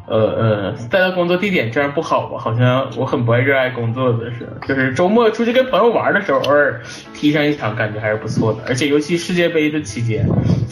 [0.09, 2.38] 呃呃，带到工作地点，这样不好吧？
[2.38, 6.80] 好像我很不爱热爱工作的是，就是周末出去跟朋友玩的时候，偶尔
[7.12, 8.61] 踢上一场，感觉还是不错的。
[8.66, 10.26] 而且尤其世界杯的期间，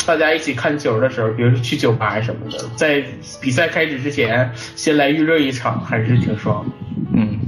[0.07, 3.03] 大家一起看球的时候，比如说去酒吧什么的，在
[3.41, 6.86] 比赛开始之前先来预热一场，还是挺爽的。
[7.14, 7.38] 嗯，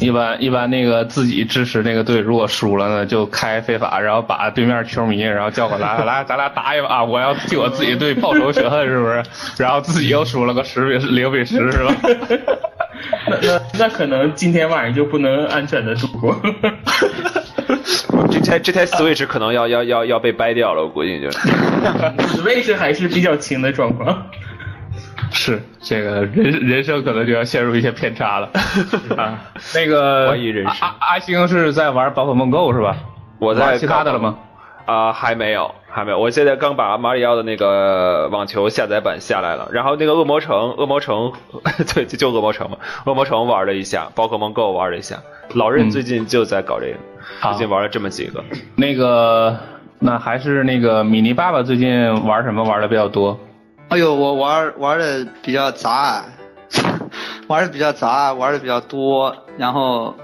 [0.00, 9.22] 一般一般那个自己支持那个队，如果输了呢，就开非法，然后把对面球迷，然后叫过来，来 咱俩打一把，我要替我自己队报仇雪恨，是不是？
[9.58, 11.94] 然后自己又输了个十比零比十，是吧？
[13.28, 16.38] 那那那可能今天晚上就不能安全的度过。
[18.30, 21.28] 这台这台 Switch 可能要要要要被掰掉了，我估计就。
[22.36, 24.26] Switch 还是比较轻的状况。
[25.34, 28.48] 是这个人人生可能就要陷入一些偏差了
[29.16, 29.38] 啊。
[29.74, 32.96] 那个怀疑人生阿阿星是在玩宝可梦 Go 是吧？
[33.38, 34.36] 我在玩其他的了吗？
[34.86, 36.18] 啊、还没有，还没有。
[36.18, 41.32] 我现在刚把马里奥的那个网球下载版下来了，然后那个恶魔城，恶魔城，
[41.94, 42.76] 对，就就恶魔城嘛，
[43.06, 45.16] 恶魔城玩了一下，宝可梦 Go 玩了一下。
[45.54, 46.96] 老任嗯最近就在搞这个，
[47.38, 48.42] 好最近玩了这么几个。
[48.74, 49.56] 那个
[50.00, 53.38] 那还是那个米妮爸爸最近玩什么玩的比较多？
[53.90, 56.24] 哎呦，我玩玩的 比较杂，
[57.48, 59.36] 玩的比较杂，玩的比较多。
[59.58, 60.14] 然后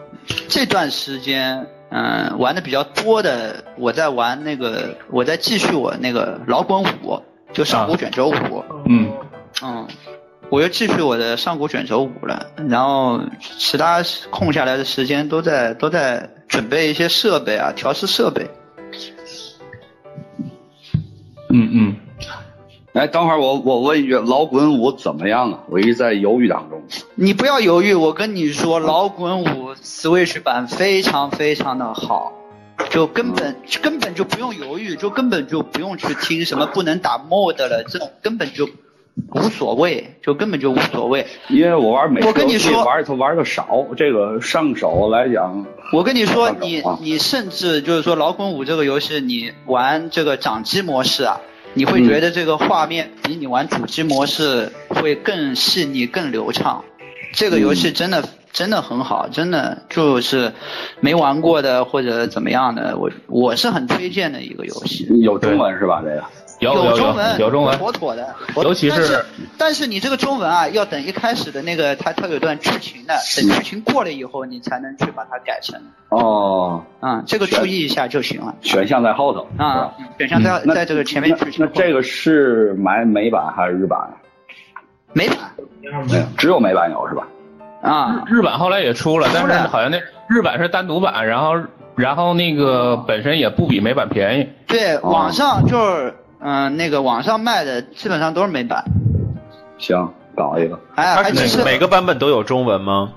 [0.49, 7.21] 这段时间，嗯，玩的比较多的，我在玩那个，我在继续我那个老滚五，
[7.53, 8.65] 就上古卷轴五。
[8.85, 9.11] 嗯，
[9.65, 9.89] 嗯，
[10.49, 12.47] 我又继续我的上古卷轴五了。
[12.69, 13.21] 然后
[13.59, 14.01] 其他
[14.31, 18.49] 空下来的时间都在都在准备一些设备啊，调试设备。
[21.49, 21.97] 嗯嗯，
[22.97, 25.59] 哎，等会儿我我问一句，老滚五怎么样啊？
[25.69, 26.83] 我一直在犹豫当中。
[27.15, 32.33] 你不要犹豫，我跟你说，老滚五 Switch 版非常非常的好，
[32.89, 38.67] 就根本根本就不用犹豫，就根本就不用去听什么不能打 mod 了，这种根本就
[39.35, 41.27] 无所谓，就根本就无所谓。
[41.51, 51.43] 因为我玩美我跟你说玩它玩的少，这个上手来讲，我跟你说，你你甚至就是说老滚五这个游戏，你玩这个掌机模式啊，
[51.77, 56.83] 你会觉得这个画面比你玩主机模式会更细腻、更流畅。
[57.35, 60.55] 这个游戏真的、真的很好，真的就是
[61.01, 65.07] 没玩过的或者怎么样的，我我是很推荐的一个游戏。
[65.21, 66.01] 有中文是吧？
[66.03, 66.25] 这个
[66.61, 68.35] 有有中文，有中文，妥妥的。
[68.57, 69.25] 尤其是但是，
[69.59, 75.81] 但是你这个中文啊，要等一开始的那个它它有段剧情的，等剧情过了以后，你才能去把它改成。
[76.09, 78.55] 哦，嗯，这个注意一下就行了。
[78.63, 83.99] 选项在后头啊？，选项在那在这个前面剧情那这个是买美版还是日版？
[85.13, 85.39] 美版
[85.83, 87.27] 没有，只有美版有是吧？
[87.83, 91.55] 啊，日版后来也出了，但是好像那日版是单独版，然后
[91.95, 94.49] 然后那个本身也不比美版便宜。
[94.67, 96.15] 对，哦网上就是
[96.49, 98.85] 嗯、那个网上卖的基本上都是美版，
[99.79, 100.79] 行，搞一个。
[100.95, 103.11] 哎，它还是是每个版本都有中文吗？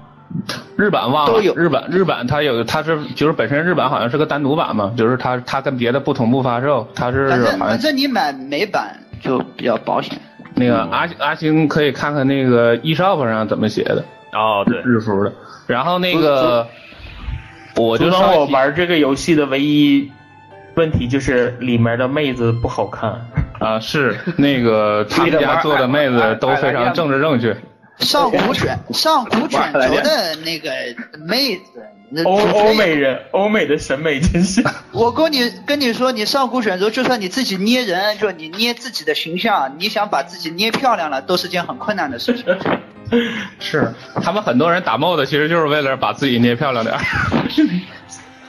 [0.76, 10.20] 日版忘了，都有日版日版它有它是就是本身日版好像是个单独版嘛，就是它它跟别的不同步发售，它是反正反正你买美版就比较保险。
[10.56, 14.04] 那个阿阿星可以看看那个 eShop 上怎么写的
[14.34, 15.32] 哦，对，日服的，
[15.68, 16.66] 然后那个
[17.76, 20.12] 我就阻稍微提挡我玩这个游戏的唯一
[20.76, 23.10] 问题就是里面的妹子不好看。
[23.60, 27.56] 啊是那个 他们家做的妹子都非常政治正确。
[27.98, 30.72] 上古卷上古卷轴的那个
[31.28, 34.64] 妹子，那欧欧美人，欧美的审美真是。
[34.94, 42.46] 我跟你跟你说，你上古卷轴，就算你自己捏人，就你捏自己的形象，你想把自己捏漂亮了，都是件很困难的事情。
[43.60, 43.92] 是，
[44.24, 47.02] 他们很多人打 mod 其实就是为了把自己捏漂亮点儿。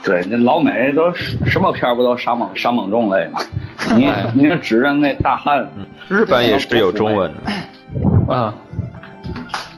[0.03, 3.41] 对，那老美都什么片儿不都杀猛杀猛种类吗？
[3.97, 5.69] 你你看指着那大汉，
[6.09, 8.33] 日本也是有中文的。
[8.35, 8.55] 啊，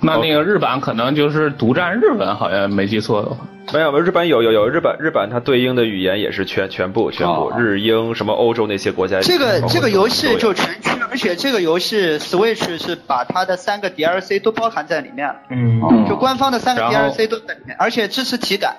[0.00, 3.36] 那那个日版可能就是独占日文，好像没记错的话。
[3.72, 9.20] 没有，日本有有有日本日本它对应的语言也是全全部全部哦日英什么欧洲那些国家。
[9.20, 18.76] 这个这个游戏就全区，而且这个游戏 Switch 是把它的三个 DLC 都包含在里面了，嗯，嗯就官方的三个 DLC 都在里面，而且支持体感。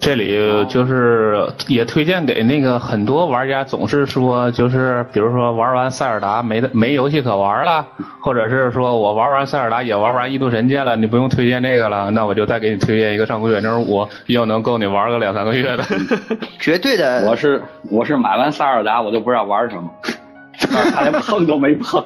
[0.00, 0.38] 这里
[0.68, 7.84] 就是也推荐给那个很多玩家，总是说就是比如说玩完塞尔达没的没游戏可玩了，
[8.20, 15.84] 或者是说我玩完塞尔达也玩完异度神剑了，你不用推荐这个了，那我就再给你推荐一个上古卷轴五，又能够你玩个两三个月的。
[16.60, 19.90] 绝对的，我是我是买完塞尔达我就不知道玩什么，
[20.94, 22.02] 他 连碰都没碰，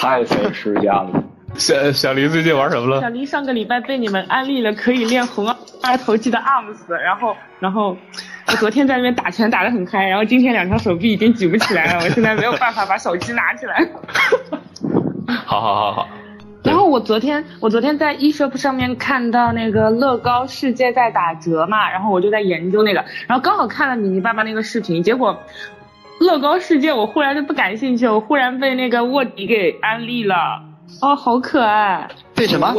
[0.00, 1.22] 太费时间了。
[1.54, 3.00] 小小黎最近玩什么了？
[3.00, 5.46] 小黎上个礼拜被你们安利了可以练红
[5.82, 7.96] 二头肌的 arms，然后然后
[8.48, 13.88] 我昨天在那边打拳打得很嗨，然后今天两条手臂已经举不起来了，我现在没有办法把手机拿起来。
[15.46, 16.08] 好好好好，
[16.64, 25.38] 然后我昨天我昨天在 eShop 上面看到那个乐高世界在打折嘛，然后我就在研究那个，然后刚好看了米妮爸爸那个视频，结果
[26.18, 30.71] 乐高世界我忽然就不感兴趣，我忽然被那个卧底给安利了。
[31.00, 32.08] 哦，好可爱！
[32.34, 32.74] 对什么？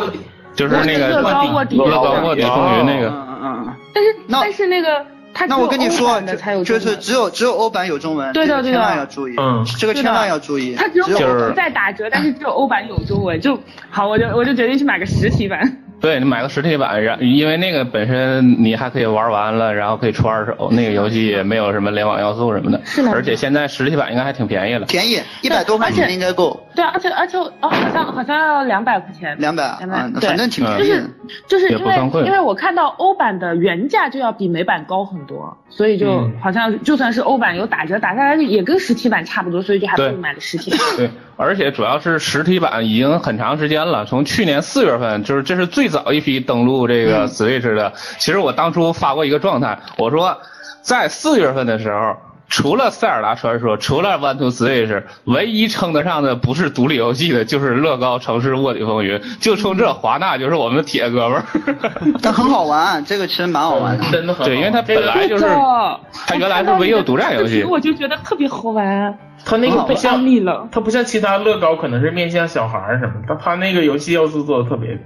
[0.55, 3.07] 就是那个乐高卧底，乐高卧底风云那个。
[3.09, 3.75] 嗯嗯嗯。
[3.93, 5.03] 但是但是那个
[5.33, 10.75] 他那我跟你说，的才有就是只有只有欧版有中文，对的对的千万要注意，嗯这个千万要注意。
[10.75, 13.59] 它只有就是欧版在打折，但是只有欧版有中文，就
[13.89, 15.82] 好，我就我就决定去买个实体版。
[16.03, 22.81] 对你买个实体版，然因为那个本身你还可以玩完了，然后可以出二手，那个游戏也没有什么联网要素什么的。
[22.83, 24.85] 是的而且现在实体版应该还挺便宜了。
[24.85, 29.33] 便宜，一百多块钱应该够，对啊，而且而且哦，好像好像要两百块钱。
[29.39, 31.09] 两百，两百反正挺便就是宜的。
[31.47, 40.79] 就是因为也不算贵因为我看到欧版的原价就要比美版高很多，所以就嗯好像就算是欧版有打折，打下来也跟实体版差不多，所以就还不如买了实体版。
[40.97, 47.93] 对，而且主要是实体版已经很长时间了，从去年四月份，就是这是最早一批登陆这个 Switch 的。
[48.17, 50.39] 其实我当初发过一个状态，我说
[50.81, 52.17] 在四月份的时候。
[52.49, 54.87] 除了《塞尔达传说》，除了《One to Switch》，
[55.23, 59.17] 唯一称得上的不是独立游戏的，就是《乐高城市卧底风云》。
[59.39, 61.43] 就冲这，华纳就是我们的铁哥们儿。
[62.21, 64.03] 但很好玩，这个其实蛮好玩的。
[64.11, 69.17] 真的很好对，因为它本来就是的它原来是唯一的独占游戏我就觉得特别好玩。
[69.43, 70.23] 它那个不像
[70.69, 74.99] 它不像其他乐高可能是面向小孩儿什么的，它那个游戏要素做的特别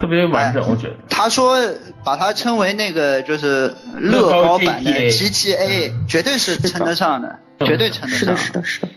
[0.00, 0.94] 特别完整，我觉得。
[1.10, 1.58] 他说
[2.02, 8.16] 把它称为那个就是乐高版的 GTA，绝对是称得上的，绝对称得上。
[8.16, 8.88] 是的，是的，是的。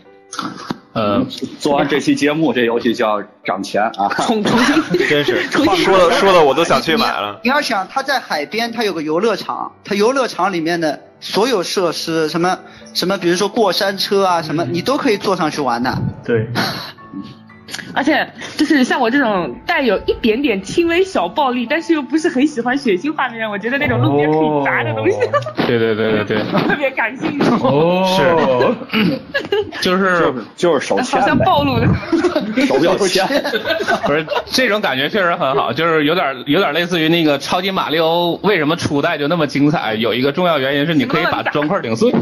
[0.94, 1.26] 呃，
[1.58, 4.08] 做完这期节目，这游戏就要涨钱啊！
[4.26, 4.76] 重重新
[5.08, 7.40] 真是说的说的我都想去买了。
[7.42, 12.60] 你要想，它在海边，它有个游乐场，它游乐场里面的所有设施，什么
[12.94, 15.98] 什么，比如说过山车啊，什么你都可以坐上去玩的。
[16.24, 16.46] 对，
[17.94, 25.18] 而且就是像我这种带有一点点轻微小暴力，但是又不是很喜欢血腥画面，我觉得那种路边可以砸的东西，
[25.66, 27.46] 对对对对对， 特别感兴趣。
[27.62, 28.04] 哦，
[28.90, 29.18] 是
[29.80, 31.86] 就是就是手好像暴露了。
[32.66, 33.26] 手要欠。
[34.06, 42.12] 不是这种感觉确实很好，就是有点有点类似于那个超级马里奥为什么初代就那么精彩，有一个重要原因是你可以把砖块顶碎。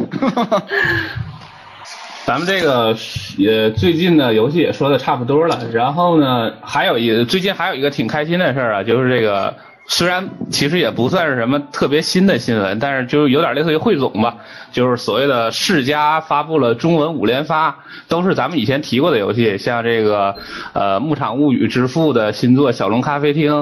[2.24, 2.96] 咱们这个
[3.44, 9.54] 呃最近的游戏也说的差不多了，然后呢还有一最近还有一个挺开心的事儿啊，就是这个
[9.86, 14.36] 虽然其实也不算是什么特别新的新闻，但是就是有点类似于汇总吧，
[14.70, 17.76] 就是所谓的世嘉发布了中文五连发，
[18.08, 20.36] 都是咱们以前提过的游戏，像这个
[20.72, 23.52] 呃《牧场物语》之父的新作《小龙咖啡厅》。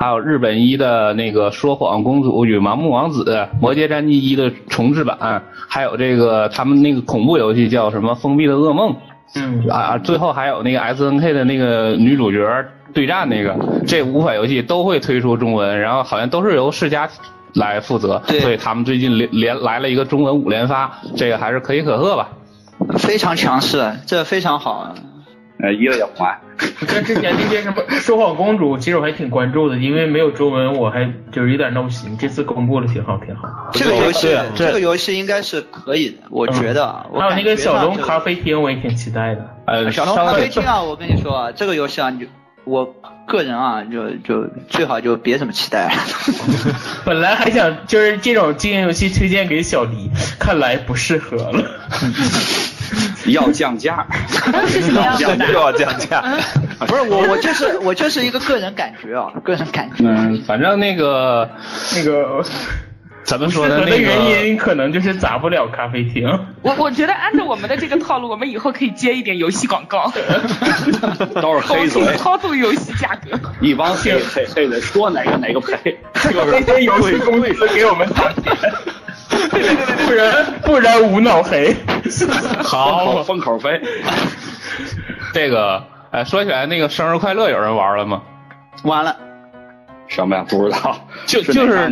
[0.00, 8.94] 还有日本一的那个说谎公主与盲目王子，魔界战记一的重制版，还有这个他们那个恐怖游戏叫什么封闭的噩梦，
[9.34, 12.38] 嗯，啊，最后还有那个 S N K 的那个女主角
[12.94, 13.56] 对战那个，
[13.88, 17.10] 这五款游戏都会推出中文，然后好像都是由世嘉
[17.54, 22.28] 来负责，对所以他们最近连连来了一个中文五连发，这个还是可喜可贺吧。
[22.98, 24.94] 非常强势，这非常好。
[25.60, 26.38] 呃，一个也不买。
[26.88, 32.16] 像之前那些什么说谎公主，其实我还挺关注的，因为没有中文，我还就是有点闹心。
[32.18, 33.48] 这次公布了，挺好，挺好。
[33.72, 37.06] 这个游戏，这个游戏应该是可以的，我觉得啊。
[37.12, 39.56] 我还有那个小龙咖啡厅，我也挺期待的。
[39.66, 42.26] 呃，小龙咖啡厅啊，我跟你说啊，这个游戏啊，你就
[42.64, 42.92] 我
[43.26, 45.92] 个人啊，就就最好就别怎么期待了。
[47.06, 51.64] 本来还想就是这种经营游戏推荐给小黎，看来不适合了。
[53.32, 54.06] 要降价，
[54.66, 55.52] 是什么样又？
[55.60, 56.22] 要降价，
[56.80, 60.04] 不是我，我就是我就是一个个人感觉啊，个人感觉。
[60.04, 61.50] 嗯，反正那个
[61.94, 62.44] 那个
[63.24, 63.80] 怎么说呢？
[63.84, 66.26] 那个原因可能就是砸不了咖啡厅。
[66.62, 70.10] 我我觉得按照我们的这个套路，我们以后可以接一点游戏广告，
[71.42, 73.38] 都是黑嘴我可以，操纵游戏价格。
[73.60, 78.56] 一帮黑黑黑的说哪个哪个赔，那些游戏公司给我们打钱，
[79.28, 81.76] 不然不然无脑黑。
[82.62, 83.80] 好封口费。
[85.32, 88.22] 这个，哎，说起来那个生日快乐有人玩了吗？
[88.84, 89.16] 玩了，
[90.06, 90.44] 什么呀？
[90.48, 91.90] 不知道，就就是？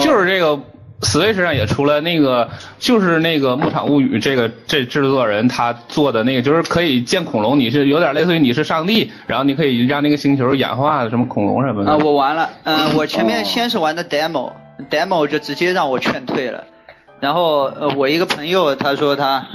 [0.00, 0.58] 就是这个
[1.02, 11.90] Switch 上也出了那个，就是那个《牧场物语》这个这制作人他做的那个，就是可以建恐龙，你是有点类似于你是上帝，然后你可以让那个星球演化什么恐龙什么的。
[11.90, 16.64] 啊，我玩了，嗯、我前面先是玩的 demo，demo 就直接让我劝退了。
[17.20, 19.46] 然后呃，我一个朋友他说他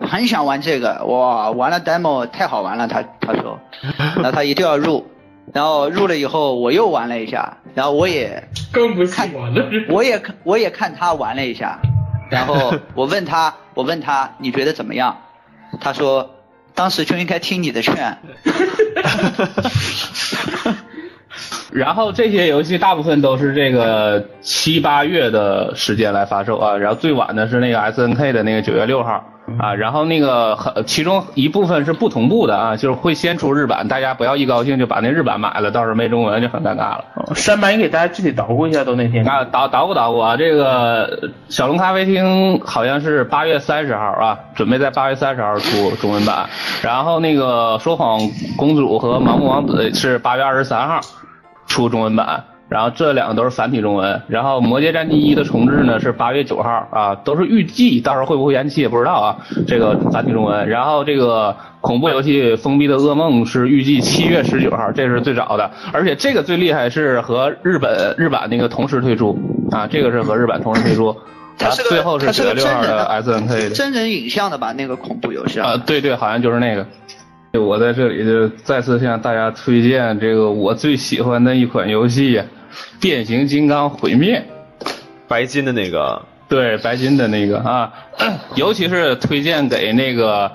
[0.00, 3.58] 很想玩这个，哇，玩了 demo 太好玩了，他他说，
[4.16, 5.06] 然后他一定要入，
[5.52, 9.64] 然后入了以后我又玩了一下，然后我也更不喜欢了。
[9.88, 11.80] 我也看我也看他玩了一下，
[12.30, 15.16] 然后我问他 我问他你觉得怎么样？
[15.80, 16.30] 他说
[16.74, 18.18] 当时就应该听你的劝。
[21.74, 29.24] 然后这些游戏大部分都是这个七八月的时间来发售啊，然后最晚的是那个 S N K 的那个九月六号
[29.58, 37.04] 啊，然后那个很其中一部分是不同步的啊，就是会先出日版，大家不要一高兴就把那日版买了，到时候没中文就很尴尬了。
[37.34, 39.26] 山白，你给大家具体捣鼓一下都那天。
[39.26, 40.36] 啊，捣捣鼓捣鼓啊！
[40.36, 46.48] 这个小龙咖啡厅好像是八月三十号啊，准备在八月三十号出中文版。
[46.82, 48.20] 然后那个说谎
[48.56, 51.00] 公主和盲目王子是八月二十三号
[51.66, 52.44] 出中文版。
[52.66, 54.22] 然后这两个都是繁体中文。
[54.26, 59.36] 然后魔界战记一的重置呢是八月九号啊，都是预计，到时候会不会延期也不知道啊。
[59.68, 60.66] 这个繁体中文。
[60.68, 65.70] 然后这个恐怖游戏封闭的噩梦是预计七月十九号，这是最早的。
[65.92, 69.38] 而且这个最厉害是和日本日版那个同时推出
[69.70, 71.14] 啊，这个是和日版同时推出。
[71.56, 73.70] 它是个最后是九月六号的真人的 S N K 的。
[73.70, 74.72] 真人影像的吧？
[74.72, 76.84] 那个恐怖游戏啊，啊，对对，好像就是那个。
[77.58, 82.36] 我在这里就再次向大家推荐这个我最喜欢的一款游戏
[83.00, 84.44] 《变形金刚毁灭》。
[85.28, 87.92] 白金的那个，对，白金的那个啊，
[88.56, 90.50] 尤其是推荐给那个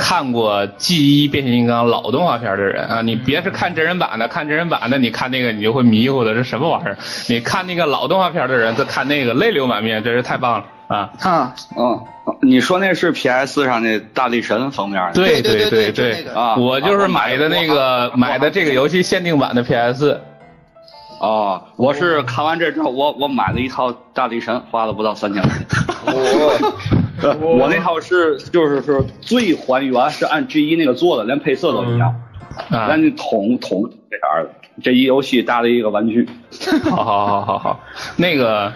[0.00, 6.96] 看过 G 一变形金刚老动画片的人啊，你别是看真人版的，看真人版的，你看那个你就会迷糊的，这什么玩意儿？
[7.28, 11.10] 你看那个老动画片的人，再看那个泪流满面，真是太棒了啊！
[11.20, 12.02] 啊，嗯，
[12.40, 15.12] 你说那是 PS 上那大力神封面的？
[15.12, 20.18] 对对对对啊我就是买的那个买的这个游戏限定版的 PS。
[21.20, 25.66] 哦，我是看完这之后，我我买了一套大力神，花了不到三千块钱。
[27.22, 32.14] 呃 我那套是就是是最还原，是按 G 一那个做的，连配色都一样，
[32.70, 34.50] 那桶桶这啥的。
[34.82, 36.26] 这一游戏搭了一个玩具，
[36.88, 37.80] 好好好好好，
[38.16, 38.72] 那个，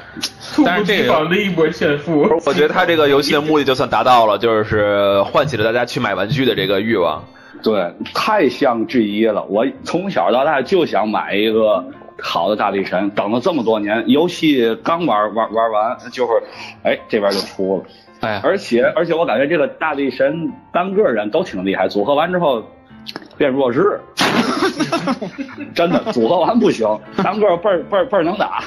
[0.63, 2.21] 但是这猝不及防个的一波炫富。
[2.45, 7.25] 我觉得他这个游戏的目的就算达到了，就是唤起了大家去买玩具的这个欲望。
[7.63, 9.43] 对，太像 G 一了。
[9.45, 11.83] 我从小到大就想买一个
[12.21, 16.33] 好的大力神，等了这么多年，游戏刚玩玩玩完，就是
[16.83, 17.85] 哎这边就出了。
[18.21, 22.63] 哎，而且而且我感觉这个大力神单个人都挺厉害，组合完之后
[23.37, 24.01] 变弱智，
[25.75, 26.87] 真的组合完不行，
[27.23, 28.63] 单个倍儿倍儿倍儿能打。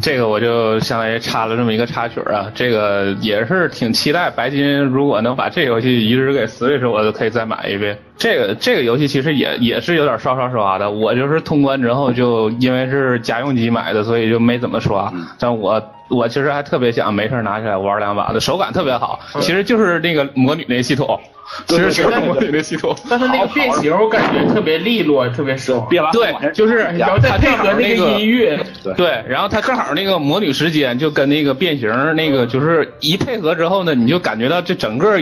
[0.00, 7.98] 这个我就相当于插了这么一个插曲啊，这个也是挺期待白金如果能把这游戏移植给 Switch，我就可以再买一遍。
[8.16, 15.12] 这个这个游戏其实也也是有点刷刷刷的，我就是通关之后就因为是家用机买的，所以就没怎么刷。
[15.38, 21.20] 但我我其实还特别想没事儿拿起来玩两把的，手感特别好，其实就是那个魔女那系统，
[21.66, 22.96] 其实就是魔女那系统。
[23.08, 25.86] 但是那个变形我感觉特别利落，特别爽。
[26.12, 28.58] 对，就是然后再配合那个音乐，
[28.96, 35.18] 对，然后它正好那个魔女时间就跟那个变形那个就是一配合之后呢，你就感觉到这整个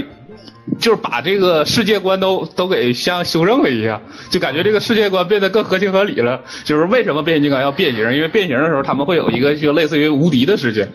[0.78, 4.00] 就是把这个世界观都都给像修正了一样，
[4.30, 6.40] 就感觉这个世界观变得更合情合理了。
[6.64, 8.12] 就是为什么变形金刚要变形？
[8.14, 10.88] 因为变形的时候他们会有一个就类似于无敌的世界。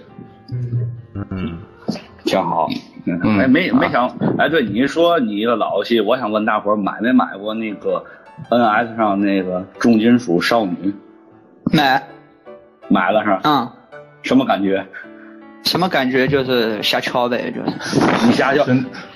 [1.13, 1.57] 嗯，
[2.25, 2.67] 挺好。
[3.05, 4.07] 嗯哎，没没想，
[4.37, 8.05] 哎，对，你说你一个老游戏，我想问大伙买没买过那个
[8.49, 10.93] NS 上那个重金属少女？
[11.73, 12.07] 买，
[12.89, 13.41] 买了是吧？
[13.43, 13.69] 嗯，
[14.21, 14.85] 什么感觉？
[15.63, 16.27] 什么感觉？
[16.27, 17.77] 就是瞎敲呗，就是。
[18.27, 18.65] 你瞎敲。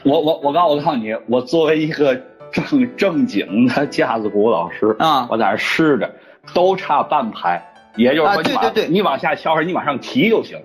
[0.04, 2.16] 我我我告我告诉你，我作为一个
[2.52, 6.10] 正正经的架子鼓老师啊我在那儿试着，
[6.54, 7.62] 都差半拍，
[7.96, 10.58] 也就是说啊你往、对对对你往下敲，你往上提就行，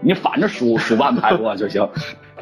[0.00, 1.88] 你反着数数半拍过就行。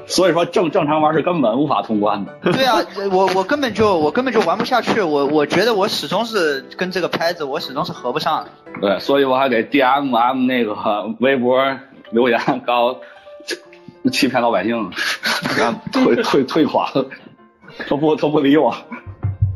[0.06, 2.34] 所以说正正常玩是根本无法通关的。
[2.52, 2.78] 对啊，
[3.12, 8.50] 我我根本就我根本就玩不下去，我我觉得我始终是跟这个拍子，我始终是合不上的。
[8.80, 10.74] 对，所以我还给 D M M 那个
[11.20, 11.62] 微博
[12.10, 14.90] 留言，告诉欺骗老百姓，
[15.58, 17.06] 然后退 退退款了，
[17.88, 18.74] 他不他不理我，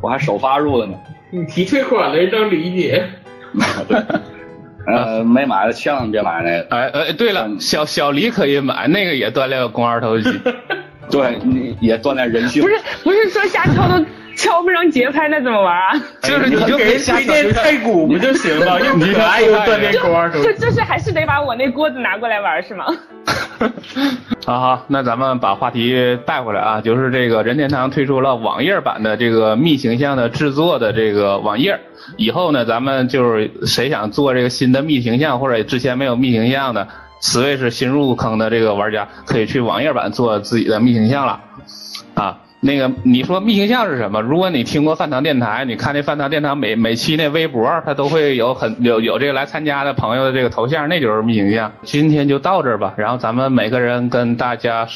[0.01, 0.93] 我还首发入了呢。
[1.31, 3.07] 你提退款了，人都理解。
[4.87, 6.67] 呃，没买的千万别买那个。
[6.69, 10.29] 哎哎，对了，小小黎可以买，那个也锻炼肱二头肌。
[11.09, 12.61] 对，你也锻炼人性。
[12.61, 14.05] 不是不是说瞎敲都
[14.35, 15.93] 敲不上节拍，那怎么玩啊？
[16.21, 18.79] 就是你你就给人就瞎推荐太鼓不就行了？
[18.79, 20.45] 又可爱又锻炼肱二头肌。
[20.45, 22.85] 就就是还是得把我那锅子拿过来玩是吗？
[24.45, 31.79] 好好，那咱们把话题带回来啊，就是这个任天堂推出了网页版的这个密形象的制作的这个网页，
[32.17, 36.87] 以后呢，咱们就是谁想做这个新的密形象，或者之前没有密形象的
[37.21, 41.39] ，Switch 新入坑的这个玩家，可以去网页版做自己的密形象了，
[42.13, 42.37] 啊。
[42.65, 44.19] 那个，你说密形象是什么？
[44.21, 51.71] 如果你听过饭堂电台，你看那饭堂电台每每期那微博，它都会有很有有这个来参加的朋友的这个头像，那就是密形象。
[51.83, 54.87] 今天就到这儿吧，然后咱们每个人跟大家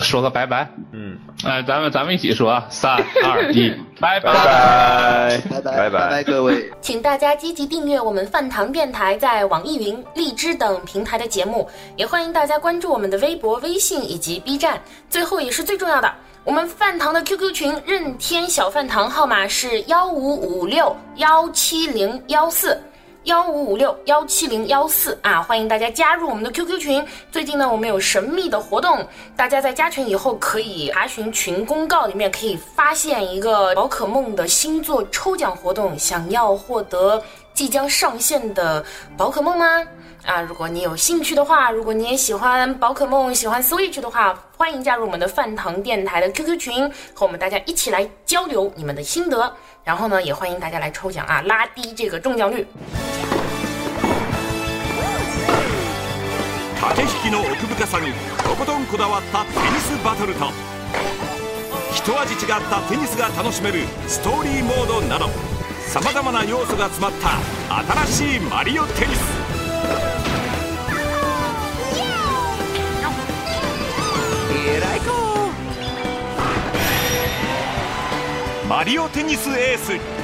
[0.00, 0.68] 说个拜拜。
[0.90, 2.92] 嗯，哎，咱们咱们一起说啊，三
[3.22, 5.40] 二一，拜 拜拜。
[5.48, 6.72] 拜拜拜拜拜各位。
[6.80, 14.80] 请大家积极订阅我们饭堂电台在网易云、荔枝等平台的节目，也欢迎大家关注我们的微博、微信以及 B 站。
[15.08, 16.12] 最后也是最重要的，
[16.44, 22.76] 我们饭堂的 QQ 群任天小饭堂号码是幺五五六幺七零幺四。
[23.24, 27.06] 幺五五六幺七零幺四啊，欢迎大家加入我们的 QQ 群。
[27.30, 29.06] 最近呢，我们有神秘的活动，
[29.36, 35.96] 大家在加群以后可以查询群公告，里面可以发现一个宝可梦的星座抽奖活动。
[35.96, 37.22] 想要获得
[37.54, 38.84] 即将上线的
[39.16, 39.80] 宝可梦吗？
[40.25, 49.53] 啊，如果你有兴趣的话，如果你也喜欢宝可梦、喜欢 Switch 的话，欢迎加入我们的饭堂电台的 QQ 群，和我们大家一起来交流你们的心得。
[49.83, 52.65] 然后呢，也欢迎大家来抽奖啊，拉低这个中奖率。
[56.79, 60.45] 駆け引きの奥深さにとことんこだわったテニスバトルと
[61.91, 65.27] 一味違ったテニスが楽しめるストーリーモードなど
[65.87, 67.39] さまざまな要素が詰まった
[68.05, 69.50] 新しいマリオテニス
[78.68, 80.21] マリオテニスエース。